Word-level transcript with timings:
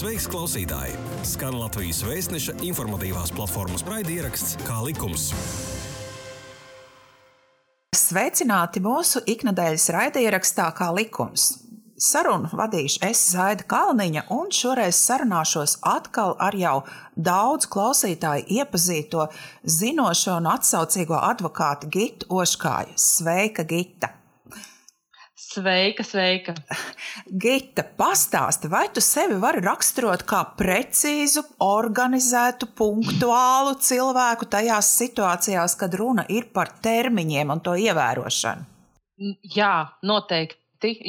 Sveiks, 0.00 0.24
klausītāji! 0.32 0.94
Skan 1.28 1.58
Latvijas 1.60 1.98
vēstneša 2.08 2.54
informatīvās 2.64 3.34
platformas 3.36 3.82
raidieraksts 3.84 4.54
Kā 4.64 4.78
likums. 4.80 5.26
Sveicināti 7.92 8.80
mūsu 8.80 9.20
iknedēļas 9.28 9.84
raidierakstā 9.92 10.70
Kā 10.78 10.88
likums. 10.96 11.50
Sarunu 12.00 12.48
vadīšu 12.48 13.02
es 13.10 13.26
Zaida 13.34 13.66
Kalniņa, 13.68 14.22
un 14.32 14.48
šoreiz 14.56 14.96
sarunāšos 14.96 15.76
atkal 15.84 16.32
ar 16.40 16.56
jau 16.56 16.78
daudz 17.12 17.68
klausītāju 17.68 18.48
iepazīto 18.56 19.28
zinošo 19.68 20.38
un 20.40 20.48
atsaucīgo 20.54 21.20
advokātu 21.28 21.92
Gitu 21.92 22.32
Oškāju. 22.40 22.96
Sveika, 22.96 23.68
Gita! 23.68 24.14
Sveika, 25.50 26.04
sveika. 26.06 26.52
Gita, 27.42 27.82
pastāsti, 27.98 28.68
vai 28.70 28.84
tu 28.94 29.02
sevi 29.02 29.34
vari 29.42 29.58
raksturot 29.64 30.22
kā 30.22 30.44
precīzu, 30.54 31.42
organizētu, 31.66 32.68
punktuālu 32.78 33.72
cilvēku 33.82 34.46
tajās 34.46 34.92
situācijās, 35.00 35.74
kad 35.80 35.96
runa 35.98 36.22
ir 36.30 36.46
par 36.54 36.70
termiņiem 36.84 37.50
un 37.50 37.62
to 37.66 37.74
ievērošanu? 37.82 38.68
Jā, 39.56 39.74
noteikti. 40.06 40.56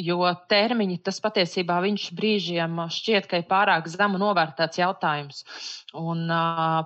Jo 0.04 0.26
termiņi 0.50 0.98
tas 1.06 1.22
patiesībā 1.24 1.78
viņš 1.80 2.08
brīžiem 2.18 2.80
šķiet, 2.92 3.28
ka 3.30 3.38
ir 3.40 3.46
pārāk 3.48 3.86
zemu 3.88 4.18
novērtēts 4.20 4.80
jautājums. 4.82 5.44
Un 5.96 6.26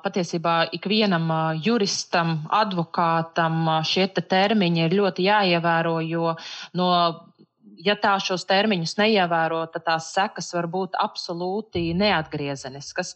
patiesībā 0.05 0.59
ikvienam 0.77 1.33
juristam, 1.64 2.36
advokātam 2.61 3.80
šie 3.80 4.06
te 4.14 4.23
termiņi 4.23 4.84
ir 4.84 4.95
ļoti 5.00 5.27
jāievēro, 5.27 5.97
jo 6.06 6.36
no 6.78 6.91
ja 7.85 7.97
tā 8.01 8.15
šos 8.23 8.47
termiņus 8.48 8.97
neievēro, 9.01 9.62
tad 9.73 9.84
tās 9.87 10.11
sekas 10.15 10.53
var 10.57 10.69
būt 10.73 10.97
absolūti 11.03 11.91
neatgriezeniskas. 11.98 13.15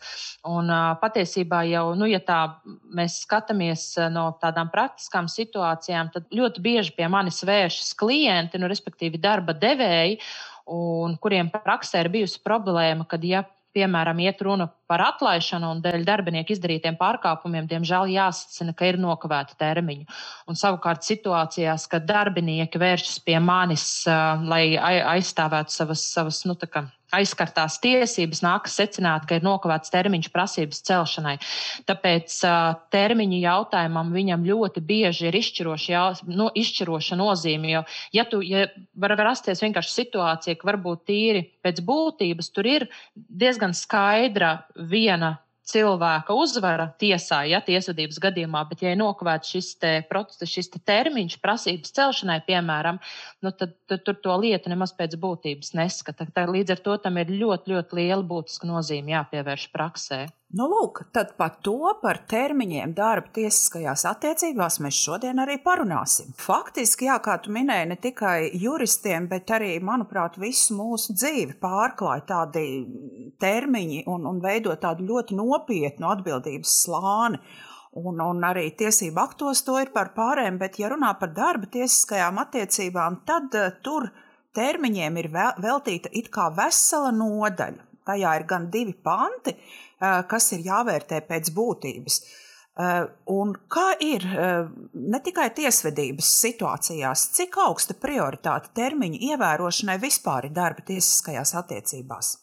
Un 0.49 0.71
patiesībā 1.03 1.63
jau, 1.71 1.85
nu, 1.99 2.09
ja 2.11 2.21
tā 2.25 2.41
mēs 2.97 3.21
skatāmies 3.25 3.87
no 4.13 4.31
tādām 4.43 4.73
praktiskām 4.73 5.31
situācijām, 5.31 6.13
tad 6.15 6.29
ļoti 6.35 6.65
bieži 6.65 6.97
pie 6.97 7.09
manis 7.13 7.43
vēršas 7.47 7.95
klienti, 8.01 8.61
nu, 8.61 8.71
respektīvi 8.71 9.21
darba 9.21 9.57
devēji, 9.57 10.21
un 10.71 11.17
kuriem 11.21 11.51
praksē 11.53 12.05
ir 12.05 12.13
bijusi 12.13 12.43
problēma, 12.45 13.09
kad 13.11 13.25
ja 13.27 13.45
piemēram, 13.77 14.21
iet 14.25 14.43
runa 14.45 14.67
par 14.91 15.03
atlaišanu 15.07 15.71
un 15.75 15.83
dēļ 15.85 16.05
darbinieku 16.07 16.55
izdarītiem 16.55 16.99
pārkāpumiem, 17.01 17.69
diemžēl 17.71 18.11
jāsacina, 18.15 18.75
ka 18.77 18.91
ir 18.91 19.01
nokavēta 19.01 19.59
termiņa. 19.61 20.09
Un 20.51 20.59
savukārt 20.59 21.07
situācijās, 21.07 21.87
kad 21.91 22.09
darbinieki 22.09 22.81
vēršas 22.83 23.21
pie 23.27 23.39
manis, 23.43 23.87
uh, 24.09 24.41
lai 24.51 24.65
aizstāvētu 25.17 25.75
savas, 25.75 26.07
savas 26.13 26.45
nu, 26.49 26.59
aizskartās 27.17 27.79
tiesības, 27.83 28.43
nākas 28.45 28.77
secināt, 28.81 29.27
ka 29.29 29.39
ir 29.39 29.47
nokavēts 29.47 29.93
termiņš 29.93 30.31
prasības 30.35 30.83
celšanai. 30.89 31.37
Tāpēc 31.89 32.37
termiņu 32.95 33.41
jautājumam 33.43 34.13
viņam 34.15 34.47
ļoti 34.49 34.85
bieži 34.87 35.29
ir 35.31 35.39
izšķiroša, 35.41 36.05
no, 36.31 36.51
izšķiroša 36.55 37.19
nozīme. 37.21 37.75
Jo, 37.75 37.85
ja 38.17 38.27
tu 38.29 38.43
ja 38.47 38.67
var 38.95 39.17
rasties 39.21 39.63
vienkārši 39.65 39.97
situācija, 39.97 40.59
ka 40.61 40.71
varbūt 40.71 41.07
tīri 41.11 41.45
pēc 41.65 41.83
būtības 41.87 42.51
tur 42.55 42.69
ir 42.71 42.89
diezgan 43.15 43.77
skaidra 43.77 44.61
viena 44.77 45.37
cilvēka 45.71 46.35
uzvara 46.37 46.89
tiesā, 47.01 47.43
ja 47.51 47.61
tiesvedības 47.65 48.19
gadījumā, 48.23 48.65
bet 48.71 48.85
ja 48.85 48.95
ir 48.95 48.99
nokavēts 49.01 49.55
šis, 49.55 49.71
te, 49.83 49.93
process, 50.11 50.51
šis 50.51 50.73
te 50.75 50.83
termiņš 50.91 51.39
prasības 51.43 51.95
celšanai, 51.97 52.41
piemēram, 52.49 53.01
nu, 53.45 53.55
tad, 53.55 53.77
tad 53.91 54.05
tur 54.07 54.19
to 54.25 54.37
lietu 54.43 54.73
nemaz 54.73 54.95
pēc 54.99 55.17
būtības 55.21 55.75
neskata. 55.79 56.29
Tā, 56.35 56.47
līdz 56.51 56.77
ar 56.77 56.85
to 56.89 56.99
tam 57.07 57.21
ir 57.23 57.33
ļoti, 57.33 57.75
ļoti 57.75 58.01
liela 58.03 58.23
būtiska 58.27 58.69
nozīme 58.71 59.17
jāpievērš 59.17 59.71
praksē. 59.75 60.27
Nu, 60.51 60.65
lūk, 60.67 61.05
tad 61.15 61.37
par 61.39 61.53
to, 61.63 61.93
par 62.03 62.19
termiņiem 62.27 62.91
darba 62.99 63.31
tiesiskajās 63.37 64.03
attiecībās 64.11 64.81
mēs 64.83 64.97
šodien 64.99 65.39
arī 65.39 65.61
parunāsim. 65.63 66.33
Faktiski, 66.43 67.07
jā, 67.07 67.21
kā 67.23 67.37
tu 67.39 67.53
minēji, 67.55 67.87
ne 67.93 67.97
tikai 68.03 68.49
juristiem, 68.59 69.29
bet 69.31 69.53
arī, 69.55 69.77
manuprāt, 69.87 70.41
visu 70.43 70.75
mūsu 70.75 71.15
dzīvi 71.15 71.55
pārklāja 71.63 72.25
tādi 72.33 72.65
termiņi 73.39 74.03
un, 74.11 74.27
un 74.27 74.41
veido 74.43 74.75
tādu 74.83 75.07
ļoti 75.07 75.39
nopietnu 75.39 76.11
atbildības 76.11 76.73
slāni. 76.83 77.39
Un, 78.01 78.19
un 78.19 78.43
arī 78.47 78.73
tiesību 78.79 79.23
aktos 79.23 79.63
to 79.67 79.77
ir 79.79 79.93
par 79.95 80.11
pārējiem, 80.17 80.59
bet, 80.59 80.81
ja 80.83 80.91
runā 80.91 81.13
par 81.21 81.31
darba 81.35 81.71
tiesiskajām 81.71 82.43
attiecībām, 82.43 83.21
tad 83.27 83.55
uh, 83.59 83.71
tur 83.87 84.09
termiņiem 84.59 85.23
ir 85.23 85.31
veltīta 85.63 86.11
it 86.11 86.33
kā 86.35 86.49
vesela 86.59 87.15
nodaļa. 87.15 87.87
Tajā 88.11 88.35
ir 88.41 88.47
gan 88.51 88.67
divi 88.73 88.97
panti, 89.07 89.55
kas 90.01 90.53
ir 90.57 90.65
jāvērtē 90.65 91.21
pēc 91.29 91.53
būtības. 91.57 92.23
Eh, 92.81 93.07
un 93.35 93.51
kā 93.69 93.89
ir 94.01 94.25
eh, 94.25 94.69
ne 94.95 95.19
tikai 95.25 95.49
tiesvedības 95.57 96.29
situācijās, 96.45 97.27
cik 97.37 97.59
augsta 97.67 97.97
prioritāte 97.99 98.71
termiņu 98.79 99.19
ievērošanai 99.33 99.99
vispār 100.01 100.49
ir 100.49 100.55
darba 100.57 100.85
tiesiskajās 100.87 101.57
attiecībās? 101.61 102.37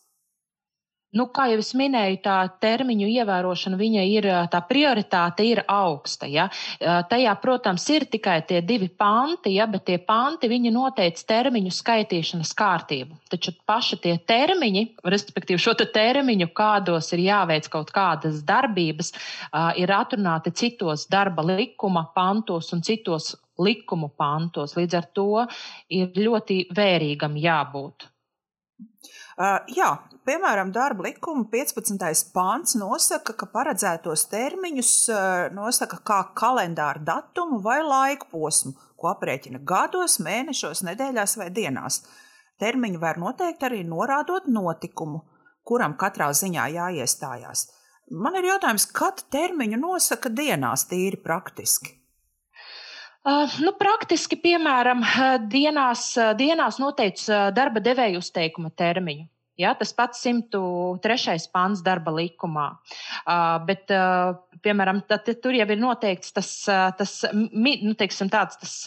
Nu, 1.17 1.27
kā 1.33 1.47
jau 1.51 1.57
es 1.61 1.71
minēju, 1.77 2.19
tā 2.25 2.35
termiņu 2.61 3.07
ievērošana 3.09 3.77
viņa 3.79 4.03
ir, 4.11 4.27
tā 4.53 4.61
prioritāte 4.69 5.45
ir 5.47 5.63
augsta. 5.71 6.27
Ja? 6.29 6.47
Tajā, 7.09 7.33
protams, 7.41 7.85
ir 7.93 8.05
tikai 8.11 8.39
tie 8.49 8.61
divi 8.65 8.89
panti, 8.89 9.55
ja? 9.57 9.65
bet 9.71 9.87
tie 9.89 9.97
panti 9.97 10.49
viņi 10.51 10.73
noteica 10.75 11.25
termiņu 11.33 11.73
skaitīšanas 11.73 12.53
kārtību. 12.57 13.17
Taču 13.33 13.55
paši 13.69 13.99
tie 14.03 14.15
termiņi, 14.29 14.85
respektīvi 15.07 15.61
šo 15.61 15.73
te 15.79 15.87
termiņu, 15.93 16.51
kādos 16.57 17.11
ir 17.17 17.25
jāveic 17.25 17.71
kaut 17.73 17.91
kādas 17.95 18.43
darbības, 18.47 19.13
ir 19.81 19.93
atrunāti 19.95 20.53
citos 20.55 21.07
darba 21.11 21.45
likuma 21.47 22.07
pantos 22.15 22.71
un 22.75 22.85
citos 22.85 23.33
likumu 23.57 24.11
pantos. 24.17 24.75
Līdz 24.77 24.99
ar 24.99 25.09
to 25.17 25.31
ir 25.93 26.13
ļoti 26.17 26.67
vērīgam 26.77 27.37
jābūt. 27.41 28.07
Uh, 29.37 29.61
jā, 29.69 29.91
piemēram, 30.27 30.71
darba 30.75 31.07
likuma 31.07 31.45
15. 31.51 32.31
pāns 32.35 32.75
nosaka, 32.79 33.33
ka 33.37 33.47
paredzētos 33.53 34.25
termiņus 34.31 34.91
uh, 35.11 35.19
nosaka 35.55 35.99
kā 36.05 36.19
kalendāra 36.37 37.01
datumu 37.09 37.61
vai 37.63 37.79
laiku 37.85 38.29
posmu, 38.33 38.75
ko 38.99 39.11
aprēķina 39.13 39.61
gados, 39.67 40.19
mēnešos, 40.23 40.83
nedēļās 40.87 41.37
vai 41.39 41.49
dienās. 41.55 42.01
Termiņu 42.61 42.99
var 42.99 43.19
noteikt 43.21 43.63
arī 43.67 43.83
norādot 43.87 44.49
notikumu, 44.49 45.21
kuram 45.67 45.95
katrā 45.99 46.31
ziņā 46.35 46.67
jāiestājās. 46.75 47.67
Man 48.11 48.35
ir 48.39 48.49
jautājums, 48.53 48.87
kad 48.95 49.23
termiņu 49.31 49.79
nosaka 49.79 50.31
dienās, 50.31 50.87
tīri 50.91 51.19
praktiski? 51.23 51.93
Uh, 53.27 53.57
nu, 53.59 53.73
praktiski, 53.75 54.39
piemēram, 54.39 55.01
dienās, 55.51 56.13
dienās 56.39 56.77
noteikts 56.79 57.27
darba 57.55 57.83
devēja 57.83 58.21
uzteikuma 58.21 58.71
termiņu. 58.71 59.27
Ja, 59.57 59.73
tas 59.77 59.93
pats 59.97 60.21
103. 60.25 61.37
pāns 61.53 61.81
darba 61.85 62.13
likumā. 62.13 62.67
Uh, 63.25 63.57
bet, 63.65 63.89
uh, 63.93 64.37
piemēram, 64.61 65.01
tad, 65.09 65.29
tur 65.41 65.57
jau 65.57 65.65
ir 65.73 65.81
noteikts 65.81 66.35
tas, 66.35 66.51
tas 66.99 67.15
nu, 67.33 67.95
teiksim, 67.97 68.29
tāds, 68.33 68.59
tas 68.61 68.77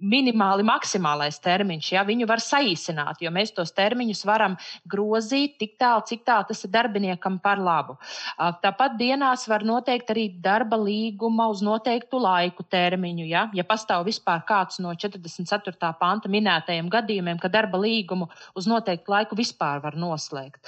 minimāli 0.00 0.64
maksimālais 0.66 1.40
termiņš. 1.42 1.92
Ja? 1.94 2.04
Viņu 2.06 2.28
var 2.30 2.42
saīsināt, 2.44 3.20
jo 3.24 3.32
mēs 3.34 3.52
tos 3.56 3.72
termiņus 3.76 4.22
varam 4.28 4.56
grozīt 4.90 5.58
tik 5.60 5.76
tālu, 5.80 6.04
cik 6.06 6.24
tālu 6.28 6.48
tas 6.48 6.64
ir 6.64 6.72
darbiniekam 6.74 7.38
par 7.42 7.60
labu. 7.60 7.96
Tāpat 8.38 8.96
dienās 9.00 9.46
var 9.50 9.64
noteikt 9.66 10.12
arī 10.14 10.28
darba 10.42 10.78
līguma 10.80 11.48
uz 11.52 11.62
noteiktu 11.64 12.20
laiku 12.22 12.64
termiņu. 12.70 13.26
Ja, 13.30 13.46
ja 13.56 13.64
pastāv 13.66 14.06
vispār 14.08 14.44
kāds 14.48 14.80
no 14.82 14.94
44. 14.94 15.92
panta 16.00 16.30
minētajiem 16.30 16.88
gadījumiem, 16.92 17.40
ka 17.42 17.50
darba 17.52 17.80
līgumu 17.80 18.30
uz 18.56 18.68
noteiktu 18.70 19.12
laiku 19.12 19.38
vispār 19.38 19.82
var 19.84 19.96
noslēgt. 19.98 20.60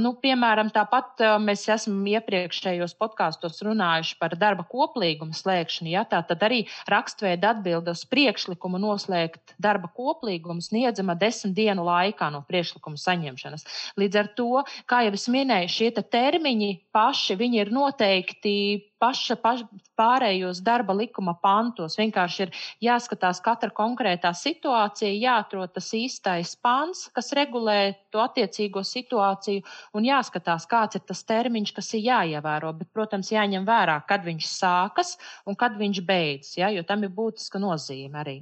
Nu, 0.00 0.14
piemēram, 0.22 0.70
tāpat 0.74 1.22
mēs 1.42 1.66
esam 1.72 2.00
iepriekšējos 2.14 2.96
podkāstos 3.00 3.62
runājuši 3.64 4.18
par 4.20 4.36
darba 4.38 4.66
koplīgumu 4.68 5.36
slēgšanu. 5.36 5.92
Ja, 5.94 6.04
tā 6.08 6.22
tad 6.26 6.42
arī 6.46 6.64
rakstveida 6.90 7.54
atbilde 7.54 7.94
uz 7.94 8.04
priekšu 8.08 8.43
priekšlikumu 8.44 8.78
noslēgt 8.78 9.54
darba 9.58 9.88
koplīgumu 9.88 10.60
sniedzama 10.62 11.16
desmit 11.16 11.54
dienu 11.56 11.84
laikā 11.84 12.30
no 12.32 12.42
priekšlikuma 12.44 13.00
saņemšanas. 13.00 13.64
Līdz 13.96 14.16
ar 14.20 14.28
to, 14.36 14.64
kā 14.86 15.04
jau 15.06 15.14
es 15.16 15.28
minēju, 15.28 15.72
šie 15.72 15.90
termiņi 15.94 16.90
paši 16.92 17.36
ir 17.64 17.72
noteikti 17.72 18.56
paša, 19.04 19.36
paša 19.42 19.66
pārējos 19.98 20.62
darba 20.64 20.96
likuma 20.96 21.34
pantos. 21.42 21.98
Vienkārši 22.00 22.46
ir 22.46 22.54
jāskatās 22.86 23.42
katra 23.44 23.72
konkrētā 23.74 24.32
situācija, 24.38 25.12
jāatrod 25.12 25.74
tas 25.76 25.90
īstais 25.96 26.54
pants, 26.64 27.06
kas 27.16 27.32
regulē 27.36 27.78
to 28.14 28.22
attiecīgo 28.24 28.84
situāciju, 28.86 29.64
un 29.94 30.08
jāskatās, 30.08 30.68
kāds 30.70 31.00
ir 31.00 31.04
tas 31.08 31.24
termiņš, 31.28 31.74
kas 31.76 31.92
ir 31.98 32.06
jāievēro. 32.08 32.72
Bet, 32.80 32.90
protams, 32.96 33.32
jāņem 33.34 33.68
vērā, 33.68 34.00
kad 34.08 34.24
viņš 34.26 34.50
sākas 34.54 35.16
un 35.46 35.60
kad 35.60 35.76
viņš 35.80 36.02
beidzas, 36.08 36.58
ja, 36.62 36.72
jo 36.72 36.86
tam 36.88 37.04
ir 37.04 37.14
būtiska 37.14 37.60
nozīme 37.62 38.24
arī. 38.24 38.40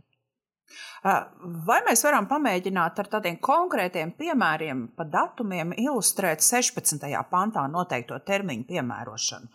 Vai 1.03 1.81
mēs 1.85 2.05
varam 2.06 2.29
pamēģināt 2.31 3.00
ar 3.03 3.08
tādiem 3.17 3.37
konkrētiem 3.43 4.15
piemēriem, 4.17 4.87
pa 4.97 5.05
datumiem 5.05 5.75
ilustrēt 5.76 6.44
16. 6.47 7.11
pantā 7.32 7.67
noteikto 7.69 8.20
termiņu 8.25 8.69
piemērošanu? 8.70 9.50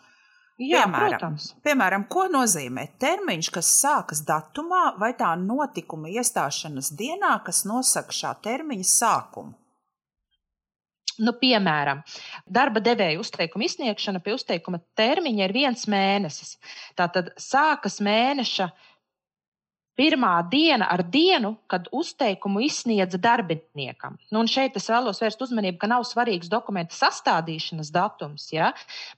Jā, 0.58 0.88
piemēram, 0.88 1.12
protams. 1.14 1.52
piemēram, 1.62 2.08
ko 2.10 2.24
nozīmē 2.34 2.88
termiņš, 2.98 3.50
kas 3.54 3.70
sākas 3.78 4.24
datumā, 4.26 4.96
vai 4.98 5.12
tā 5.18 5.30
notikuma 5.38 6.10
iestāšanas 6.10 6.90
dienā, 6.98 7.36
kas 7.46 7.62
nosaka 7.70 8.16
šā 8.16 8.34
termiņa 8.42 8.88
sākumu? 8.90 9.54
Nu, 11.18 11.34
piemēram, 11.38 12.04
darba 12.46 12.82
devēja 12.86 13.18
uzteikuma 13.22 13.66
izsniegšana 13.66 14.22
pie 14.22 14.36
uzteikuma 14.38 14.80
termiņa 14.98 15.48
ir 15.48 15.54
viens 15.54 15.88
mēnesis. 15.90 16.58
Tātad 16.98 17.32
sākas 17.42 17.98
mēneša 18.06 18.70
pirmā 19.98 20.34
diena 20.52 20.88
ar 20.94 21.02
dienu, 21.04 21.56
kad 21.72 21.88
uzteikumu 21.96 22.62
izsniedza 22.66 23.20
darbiniekam. 23.22 24.18
Nu, 24.34 24.44
šeit 24.50 24.78
es 24.78 24.88
vēlos 24.92 25.22
vērst 25.24 25.42
uzmanību, 25.48 25.80
ka 25.82 25.90
nav 25.90 26.06
svarīgs 26.08 26.52
dokumenta 26.52 26.96
sastādīšanas 26.98 27.92
datums, 27.96 28.48
ja? 28.54 28.72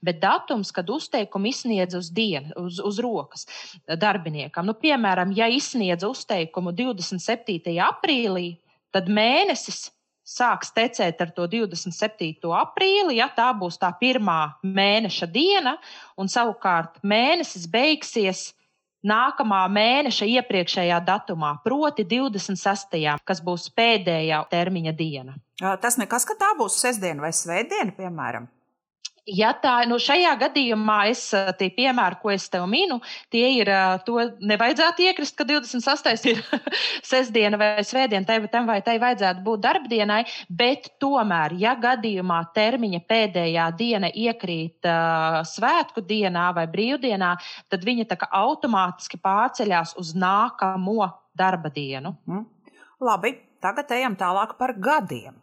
bet 0.04 0.22
datums, 0.22 0.72
kad 0.74 0.90
uzteikumu 0.90 1.50
izsniedza 1.52 2.00
uz 2.00 2.10
dienu, 2.16 2.54
uz, 2.64 2.80
uz 2.80 3.00
rokas 3.04 3.46
darbiniekam. 3.86 4.66
Nu, 4.68 4.76
piemēram, 4.78 5.34
ja 5.36 5.50
izsniedza 5.52 6.08
uzteikumu 6.08 6.72
27. 6.76 7.76
aprīlī, 7.84 8.54
tad 8.94 9.10
mēnesis 9.12 9.90
sāks 10.30 10.70
tecēt 10.74 11.20
ar 11.24 11.32
to 11.34 11.46
27. 11.50 12.38
aprīli, 12.54 13.18
ja 13.18 13.28
tā 13.34 13.50
būs 13.56 13.80
tā 13.82 13.90
pirmā 14.00 14.54
mēneša 14.62 15.26
diena, 15.30 15.76
un 16.16 16.30
savukārt 16.30 17.00
mēnesis 17.02 17.66
beigsies 17.70 18.50
nākamā 19.06 19.64
mēneša 19.72 20.28
iepriekšējā 20.36 21.00
datumā, 21.06 21.56
proti 21.64 22.04
26. 22.04 23.00
kas 23.24 23.42
būs 23.44 23.68
pēdējā 23.76 24.44
termiņa 24.50 24.96
diena. 24.96 25.36
Tas 25.80 25.98
nekas, 26.00 26.24
ka 26.28 26.36
tā 26.40 26.54
būs 26.58 26.78
sestdiena 26.80 27.26
vai 27.26 27.32
svētdiena, 27.36 27.96
piemēram. 27.96 28.48
Ja 29.30 29.52
tā, 29.54 29.76
nu 29.86 29.98
šajā 30.02 30.32
gadījumā 30.40 30.96
es 31.10 31.22
tie 31.58 31.68
piemēri, 31.74 32.18
ko 32.22 32.32
es 32.34 32.48
tev 32.50 32.64
minu, 32.70 32.98
tie 33.30 33.46
ir, 33.60 33.70
to 34.06 34.24
nevajadzētu 34.42 35.04
iekrist, 35.06 35.36
ka 35.38 35.46
28. 35.46 36.32
ir 36.32 36.40
sestdiena 37.10 37.60
vai 37.60 37.84
svētdiena, 37.86 38.26
tai, 38.26 38.40
tam 38.52 38.66
vai 38.70 38.80
tai 38.86 38.96
vajadzētu 39.02 39.44
būt 39.46 39.62
darbdienai, 39.66 40.20
bet 40.48 40.90
tomēr, 41.02 41.54
ja 41.60 41.76
gadījumā 41.78 42.40
termiņa 42.56 43.02
pēdējā 43.10 43.66
diena 43.78 44.10
iekrīt 44.10 44.88
uh, 44.88 45.40
svētku 45.46 46.02
dienā 46.06 46.50
vai 46.56 46.66
brīvdienā, 46.70 47.34
tad 47.70 47.86
viņa 47.86 48.08
tā 48.10 48.18
kā 48.20 48.30
automātiski 48.40 49.20
pārceļās 49.22 49.94
uz 50.00 50.14
nākamo 50.18 51.12
darba 51.38 51.70
dienu. 51.72 52.16
Mm. 52.26 52.48
Labi, 53.00 53.36
tagad 53.62 53.92
ejam 53.94 54.18
tālāk 54.18 54.58
par 54.58 54.74
gadiem. 54.76 55.38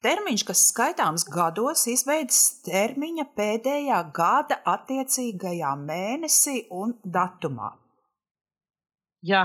Termiņš, 0.00 0.42
kas 0.48 0.62
skaitāms 0.70 1.26
gados, 1.28 1.82
izbeidzas 1.92 2.62
termiņa 2.64 3.26
pēdējā 3.36 3.98
gada 4.16 4.56
attiecīgajā 4.72 5.74
mēnesī 5.76 6.62
un 6.72 6.94
datumā. 7.04 7.74
Jā, 9.20 9.42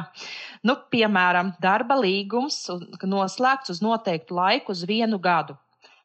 nu, 0.64 0.78
piemēram, 0.94 1.52
darba 1.60 1.98
līgums 2.00 2.62
noslēgts 3.04 3.74
uz 3.74 3.82
noteiktu 3.84 4.38
laiku, 4.38 4.72
uz 4.72 4.86
vienu 4.88 5.20
gadu. 5.20 5.58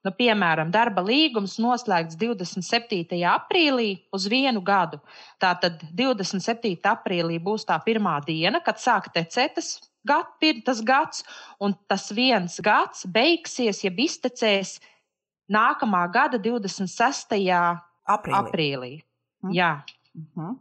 Nu, 0.02 0.10
piemēram, 0.16 0.72
darba 0.74 1.04
līgums 1.06 1.54
noslēgts 1.62 2.18
27. 2.18 3.20
aprīlī 3.30 3.90
uz 4.16 4.26
vienu 4.32 4.64
gadu. 4.66 4.98
Tātad 5.38 5.84
27. 5.94 6.74
aprīlī 6.90 7.38
būs 7.38 7.68
tā 7.68 7.78
pirmā 7.84 8.16
diena, 8.26 8.64
kad 8.64 8.82
sāk 8.82 9.12
tecēt 9.14 9.62
tas 10.06 10.26
gad, 10.40 10.62
tas 10.64 10.80
gads, 10.80 11.24
un 11.60 11.74
tas 11.88 12.10
viens 12.10 12.60
gads 12.60 13.06
beigsies, 13.06 13.82
ja 13.84 13.90
iztecēs 13.90 14.78
nākamā 15.50 16.04
gada 16.12 16.38
26. 16.38 17.36
aprīlī. 18.06 18.38
aprīlī. 18.38 18.92
Mm. 19.42 19.52
Jā. 19.52 19.72
Mm 20.14 20.26
-hmm. 20.36 20.56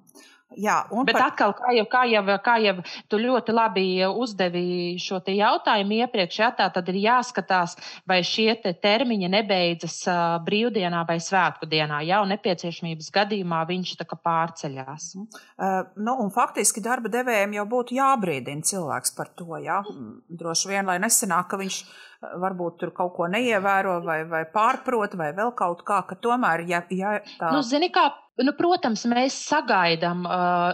Jā, 0.57 0.79
Bet 1.05 1.13
par... 1.13 1.27
atkal, 1.27 1.51
kā 1.53 1.71
jau, 1.77 1.83
kā, 1.85 1.99
jau, 2.09 2.23
kā 2.41 2.55
jau 2.63 2.73
tu 3.11 3.19
ļoti 3.21 3.53
labi 3.53 3.83
uzdevi 4.09 4.97
šo 4.97 5.19
jautājumu 5.21 5.99
iepriekš, 5.99 6.39
jā, 6.41 6.49
tā 6.57 6.65
tad 6.73 6.89
ir 6.89 6.97
jāskatās, 7.03 7.75
vai 8.09 8.23
šie 8.25 8.55
te 8.63 8.73
termiņi 8.73 9.29
nebeidzas 9.29 9.99
uh, 10.09 10.39
brīvdienā 10.45 11.03
vai 11.05 11.19
svētku 11.21 11.69
dienā. 11.69 12.01
Jā, 12.07 12.23
un 12.25 12.33
nepieciešamības 12.33 13.11
gadījumā 13.13 13.61
viņš 13.69 13.93
tā 14.01 14.09
kā 14.09 14.17
pārceļās. 14.25 15.11
Uh, 15.21 15.85
nu, 16.01 16.17
un 16.17 16.33
faktiski 16.33 16.81
darba 16.81 17.13
devējiem 17.13 17.53
jau 17.59 17.69
būtu 17.69 17.99
jābrīdina 17.99 18.65
cilvēks 18.65 19.13
par 19.19 19.29
to. 19.37 19.53
Jā. 19.61 19.83
Droši 20.29 20.73
vien, 20.73 20.89
lai 20.89 20.97
nesenāk, 21.03 21.51
ka 21.53 21.61
viņš 21.61 21.83
varbūt 22.19 22.80
tur 22.81 22.94
kaut 22.95 23.13
ko 23.16 23.27
neievēro 23.31 24.00
vai, 24.04 24.24
vai 24.27 24.44
pārprot 24.54 25.16
vai 25.19 25.30
vēl 25.38 25.54
kaut 25.57 25.86
kā, 25.88 26.01
ka 26.07 26.18
tomēr, 26.19 26.66
ja, 26.68 26.83
ja 26.92 27.19
tā. 27.39 27.54
Nu, 27.56 27.63
zini, 27.66 27.92
kā 27.95 28.10
Nu, 28.39 28.54
protams, 28.56 29.01
mēs 29.12 29.36
sagaidām, 29.50 30.21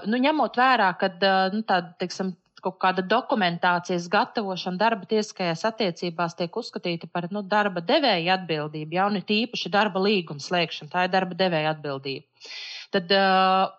nu, 0.05 0.17
ņemot 0.21 0.57
vērā, 0.59 0.91
ka 1.01 1.09
nu, 1.53 1.63
tāda, 1.65 1.95
teiksim, 2.01 2.35
kaut 2.65 2.77
kāda 2.81 3.03
dokumentācijas 3.05 4.07
gatavošana 4.13 4.77
darba 4.81 5.05
tiesiskajās 5.09 5.65
attiecībās 5.69 6.37
tiek 6.37 6.55
uzskatīta 6.61 7.09
par 7.13 7.27
nu, 7.33 7.43
darba 7.45 7.81
devēja 7.85 8.39
atbildību, 8.39 8.97
ja 8.97 9.05
un 9.09 9.19
ir 9.19 9.25
tīpaši 9.29 9.73
darba 9.73 10.01
līguma 10.01 10.41
slēgšana. 10.41 10.91
Tā 10.93 11.05
ir 11.07 11.13
darba 11.13 11.37
devēja 11.41 11.73
atbildība 11.75 12.25
tad, 12.95 13.11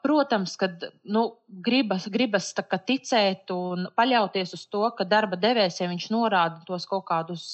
protams, 0.04 0.54
kad 0.60 0.84
nu, 1.08 1.24
gribas, 1.64 2.06
gribas 2.12 2.50
ticēt 2.56 3.50
un 3.54 3.88
paļauties 3.96 4.54
uz 4.56 4.64
to, 4.72 4.84
ka 4.98 5.06
darba 5.08 5.38
devējs, 5.40 5.80
ja 5.80 5.88
viņš 5.90 6.08
norāda 6.12 6.62
tos 6.68 6.86
kaut 6.90 7.06
kādus 7.08 7.44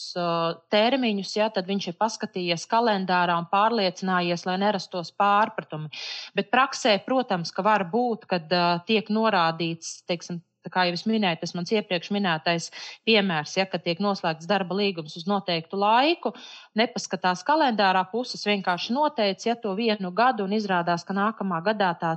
termiņus, 0.73 1.35
ja, 1.39 1.49
tad 1.55 1.71
viņš 1.71 1.89
ir 1.93 1.99
paskatījies 2.01 2.67
kalendārā 2.71 3.39
un 3.39 3.49
pārliecinājies, 3.53 4.47
lai 4.49 4.59
nerastos 4.63 5.13
pārpratumi. 5.15 5.93
Bet 6.37 6.51
praksē, 6.55 6.99
protams, 7.07 7.55
ka 7.55 7.65
var 7.67 7.87
būt, 7.93 8.27
kad 8.31 8.57
tiek 8.89 9.13
norādīts, 9.13 10.01
teiksim, 10.09 10.43
kā 10.71 10.87
jau 10.89 10.97
es 10.97 11.05
minēju, 11.09 11.41
tas 11.41 11.55
mans 11.57 11.73
iepriekš 11.73 12.11
minētais 12.15 12.69
piemērs, 13.09 13.57
ja, 13.57 13.67
tiek 13.67 14.03
noslēgts 14.03 14.49
darba 14.51 14.77
līgums 14.79 15.17
uz 15.17 15.27
noteiktu 15.27 15.79
laiku, 15.81 16.35
nepaskatās 16.79 17.43
kalendārā, 17.47 18.05
puses 18.13 18.47
vienkārši 18.47 18.95
noteica 18.95 19.49
ja, 19.49 19.57
to 19.57 19.75
vienu 19.79 20.13
gadu 20.13 20.47
un 20.47 20.53
izrādās, 20.59 21.07
ka 21.07 21.17
nākamā 21.17 21.63
gadā 21.65 21.95
tā 21.99 22.17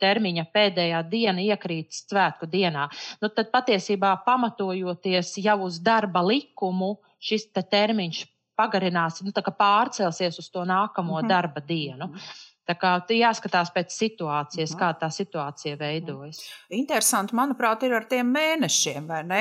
termiņa 0.00 0.46
pēdējā 0.52 1.00
diena 1.10 1.42
iekrīt 1.44 1.92
svētku 1.92 2.48
dienā. 2.50 2.88
Nu, 3.20 3.28
tad 3.28 3.50
patiesībā 3.52 4.14
pamatojoties 4.24 5.36
jau 5.44 5.58
uz 5.66 5.80
darba 5.84 6.22
likumu, 6.24 6.96
šis 7.20 7.50
te 7.52 7.62
termiņš 7.62 8.24
pagarinās, 8.60 9.20
nu, 9.24 9.32
pārcelsies 9.32 10.38
uz 10.40 10.48
to 10.52 10.64
nākamo 10.68 11.20
-hmm. 11.20 11.28
darba 11.28 11.60
dienu. 11.60 12.06
-hmm. 12.06 12.49
Tā 12.70 12.76
kā 12.78 12.90
jāskatās 13.10 13.72
pēc 13.74 13.90
situācijas, 13.90 14.76
kā 14.78 14.92
tā 15.00 15.08
situācija 15.10 15.74
veidojas. 15.80 16.38
Interesanti, 16.70 17.34
manuprāt, 17.34 17.82
ir 17.82 17.96
ar 17.98 18.04
tiem 18.06 18.30
mēnešiem, 18.30 19.08
vai 19.10 19.24
ne? 19.26 19.40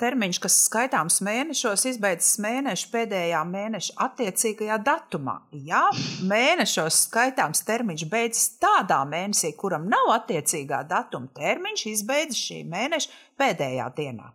Termiņš, 0.00 0.40
kas 0.42 0.56
skaitāms 0.64 1.20
mēnešos, 1.22 1.86
izbeidzas 1.92 2.40
mēneša 2.42 2.90
pēdējā 2.90 3.44
mēneša 3.52 3.94
attiecīgajā 4.08 4.80
datumā. 4.88 5.36
Ja 5.68 5.84
mēnešos 6.26 7.04
skaitāms 7.04 7.62
termiņš 7.70 8.06
beidzas 8.10 8.50
tādā 8.58 8.98
mēnesī, 9.06 9.54
kuram 9.54 9.86
nav 9.92 10.10
attiecīgā 10.16 10.82
datuma 10.90 11.30
termiņš, 11.38 11.86
izbeidzas 11.94 12.44
šī 12.50 12.64
mēneša 12.74 13.18
pēdējā 13.38 13.88
dienā. 13.94 14.34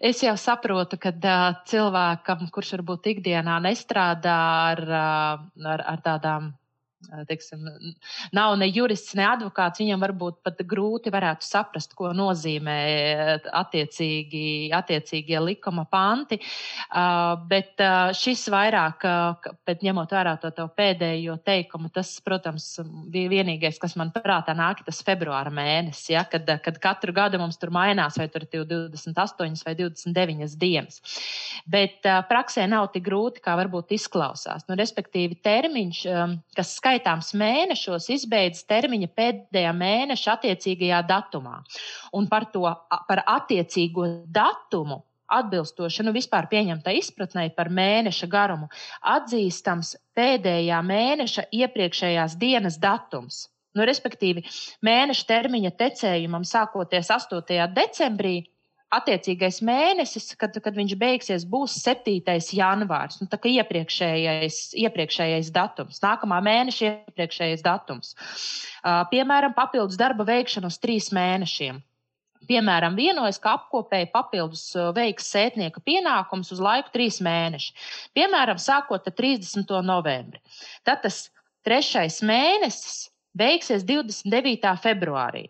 Es 0.00 0.22
jau 0.24 0.32
saprotu, 0.40 0.96
ka 0.96 1.12
cilvēkam, 1.68 2.46
kurš 2.52 2.70
varbūt 2.78 3.08
ikdienā 3.12 3.58
nestrādā 3.60 4.36
ar, 4.72 4.80
ar, 4.94 5.82
ar 5.92 6.04
tādām 6.06 6.52
teiksim, 7.28 7.64
nav 8.34 8.54
ne 8.60 8.68
jurists, 8.68 9.14
ne 9.18 9.26
advokāts, 9.28 9.82
viņam 9.82 10.02
varbūt 10.04 10.40
pat 10.46 10.60
grūti 10.68 11.12
varētu 11.14 11.46
saprast, 11.46 11.94
ko 11.98 12.12
nozīmē 12.16 12.78
attiecīgi, 13.52 14.72
attiecīgie 14.74 15.40
likuma 15.42 15.86
panti. 15.90 16.40
Bet 17.50 17.82
šis 18.18 18.46
vairāk, 18.52 19.06
bet 19.66 19.84
ņemot 19.86 20.14
vērā 20.14 20.36
to 20.44 20.68
pēdējo 20.76 21.38
teikumu, 21.44 21.90
tas, 21.94 22.12
protams, 22.24 22.68
bija 23.12 23.32
vienīgais, 23.32 23.78
kas 23.82 23.96
man 24.00 24.12
prātā 24.14 24.54
nāk, 24.56 24.84
tas 24.86 25.02
februāra 25.06 25.52
mēnesis, 25.54 26.10
ja, 26.14 26.24
kad, 26.30 26.48
kad 26.64 26.80
katru 26.82 27.14
gadu 27.16 27.40
mums 27.42 27.58
tur 27.60 27.72
mainās, 27.74 28.18
vai 28.20 28.28
tur 28.32 28.46
ir 28.46 28.66
28 28.70 29.64
vai 29.66 29.76
29 29.78 30.58
dienas. 30.60 31.00
Bet 31.70 32.04
praksē 32.28 32.66
nav 32.70 32.90
tik 32.94 33.06
grūti, 33.06 33.42
kā 33.44 33.56
varbūt 33.58 33.94
izklausās. 33.96 34.66
Nu, 34.68 34.76
respektīvi, 34.78 35.38
termiņš, 35.44 36.00
kas 36.56 36.74
skaidrs, 36.78 36.93
skaitāms 36.94 37.32
mēnešos 37.34 38.06
izbeidzas 38.14 38.66
termiņa 38.70 39.08
pēdējā 39.16 39.72
mēneša 39.74 40.36
attiecīgajā 40.36 41.00
datumā. 41.08 41.62
Un 42.14 42.28
par 42.28 42.46
to 42.52 42.70
par 43.08 43.24
attiecīgo 43.26 44.06
datumu 44.30 45.02
atbilstoši 45.26 46.04
nu, 46.04 46.12
vispār 46.14 46.46
pieņemtai 46.46 46.98
izpratnē 47.00 47.48
par 47.56 47.70
mēneša 47.72 48.28
garumu, 48.30 48.68
atzīstams 49.00 49.96
pēdējā 50.14 50.80
mēneša 50.84 51.48
iepriekšējās 51.50 52.36
dienas 52.38 52.78
datums. 52.78 53.48
Nu, 53.74 53.82
respektīvi, 53.82 54.44
mēneša 54.86 55.24
termiņa 55.26 55.72
tecējumam 55.74 56.44
sākoties 56.46 57.10
8. 57.10 57.64
decembrī 57.74 58.44
attiecīgais 58.96 59.60
mēnesis, 59.64 60.32
kad, 60.40 60.56
kad 60.64 60.76
viņš 60.76 60.94
beigsies, 61.00 61.46
būs 61.48 61.76
7. 61.82 62.18
janvārs. 62.58 63.20
Nu, 63.20 63.28
tā 63.30 63.38
kā 63.40 63.52
iepriekšējais, 63.52 64.60
iepriekšējais 64.84 65.50
datums, 65.54 66.02
nākamā 66.04 66.40
mēneša 66.44 66.86
iepriekšējais 66.90 67.64
datums. 67.64 68.14
Uh, 68.84 69.02
piemēram, 69.10 69.56
papildus 69.56 69.98
darba 70.00 70.26
veikšana 70.28 70.70
uz 70.72 70.78
trīs 70.82 71.10
mēnešiem. 71.14 71.82
Piemēram, 72.48 72.96
vienojas, 72.98 73.38
ka 73.40 73.54
apkopēji 73.58 74.10
papildus 74.12 74.66
veiks 74.96 75.30
sētnieka 75.32 75.80
pienākumus 75.84 76.52
uz 76.52 76.60
laiku 76.60 76.92
trīs 76.92 77.20
mēneši. 77.24 77.72
Piemēram, 78.16 78.60
sākot 78.60 79.08
ar 79.08 79.16
30. 79.16 79.72
novembri. 79.86 80.42
Tad 80.84 81.04
tas 81.06 81.28
trešais 81.64 82.20
mēnesis 82.26 83.08
beigsies 83.36 83.86
29. 83.88 84.74
februārī. 84.84 85.46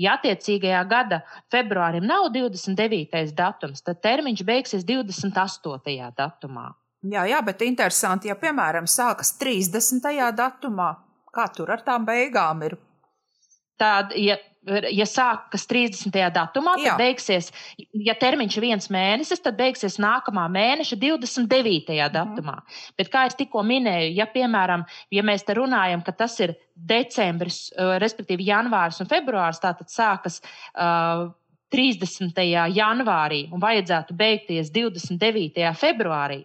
Ja 0.00 0.16
attiecīgajā 0.16 0.80
gada 0.88 1.20
februārim 1.52 2.06
nav 2.08 2.30
29. 2.32 3.34
datums, 3.36 3.82
tad 3.84 4.00
termiņš 4.00 4.44
beigsies 4.48 4.86
28. 4.88 6.12
datumā. 6.16 6.70
Jā, 7.10 7.24
jā, 7.28 7.40
bet 7.44 7.64
interesanti, 7.64 8.28
ja 8.28 8.36
piemēram 8.36 8.88
sākas 8.88 9.34
30. 9.40 10.08
datumā, 10.36 10.92
kā 11.32 11.46
tur 11.56 11.72
ar 11.72 11.84
tām 11.84 12.08
beigām 12.08 12.64
ir? 12.68 12.76
Tāda, 13.80 14.16
ja 14.20 14.36
ja 14.68 15.06
sākas 15.08 15.64
30. 15.68 16.12
datumā, 16.34 16.74
tad 16.76 16.84
Jā. 16.84 16.96
beigsies, 17.00 17.48
ja 17.96 18.14
termiņš 18.18 18.56
ir 18.58 18.64
viens 18.66 18.90
mēnesis, 18.92 19.40
tad 19.42 19.56
beigsies 19.56 19.96
nākamā 20.02 20.46
mēneša 20.52 20.98
29. 21.00 21.96
Mhm. 21.96 22.12
datumā. 22.14 22.58
Mm. 22.60 22.78
Bet, 22.98 23.10
kā 23.12 23.24
jau 23.26 23.36
tikko 23.40 23.64
minēju, 23.64 24.12
ja, 24.18 24.28
piemēram, 24.28 24.84
ja 25.10 25.22
mēs 25.22 25.46
te 25.46 25.56
runājam, 25.56 26.04
ka 26.04 26.12
tas 26.12 26.38
ir 26.40 26.54
decembris, 26.74 27.70
respektīvi 27.76 28.50
janvāris 28.50 29.00
un 29.00 29.10
februāris, 29.10 29.62
tātad 29.62 29.88
sākas. 29.88 30.40
Uh, 30.74 31.30
30. 31.70 32.34
janvārī 32.74 33.44
un 33.54 33.60
vajadzētu 33.62 34.14
beigties 34.18 34.72
29. 34.74 35.68
februārī, 35.78 36.40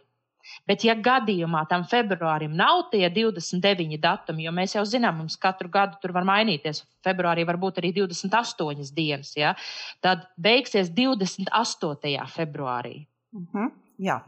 Bet, 0.65 0.83
ja 0.87 0.95
gadījumā 0.97 1.65
tam 1.69 1.85
februārim 1.89 2.53
nav 2.57 2.87
tie 2.91 3.05
29 3.13 3.99
datumi, 4.01 4.47
jo 4.47 4.53
mēs 4.55 4.73
jau 4.77 4.85
zinām, 4.89 5.19
mums 5.21 5.37
katru 5.41 5.69
gadu 5.69 5.99
tur 6.01 6.13
var 6.15 6.25
mainīties, 6.25 6.81
februārī 7.05 7.45
var 7.45 7.59
būt 7.61 7.81
arī 7.81 7.93
28 7.99 8.93
dienas, 8.95 9.35
ja, 9.37 9.53
tad 10.01 10.25
beigsies 10.41 10.89
28. 10.89 12.25
februārī. 12.33 12.95
Uh 13.35 13.45
-huh, 13.53 13.71
jā, 13.99 14.19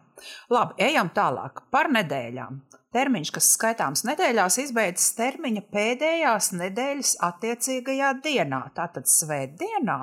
labi, 0.50 0.77
ejam 0.77 1.10
tālāk 1.10 1.63
par 1.72 1.89
nedēļām. 1.89 2.62
Termiņš, 2.94 3.32
kas 3.36 3.50
skaitāms 3.58 4.06
nedēļās, 4.08 4.58
izbeidzas 4.63 5.12
termiņa 5.17 5.62
pēdējās 5.74 6.51
nedēļas 6.56 7.17
attiecīgajā 7.27 8.13
dienā, 8.24 8.62
tātad 8.77 9.10
svētdienā. 9.12 9.98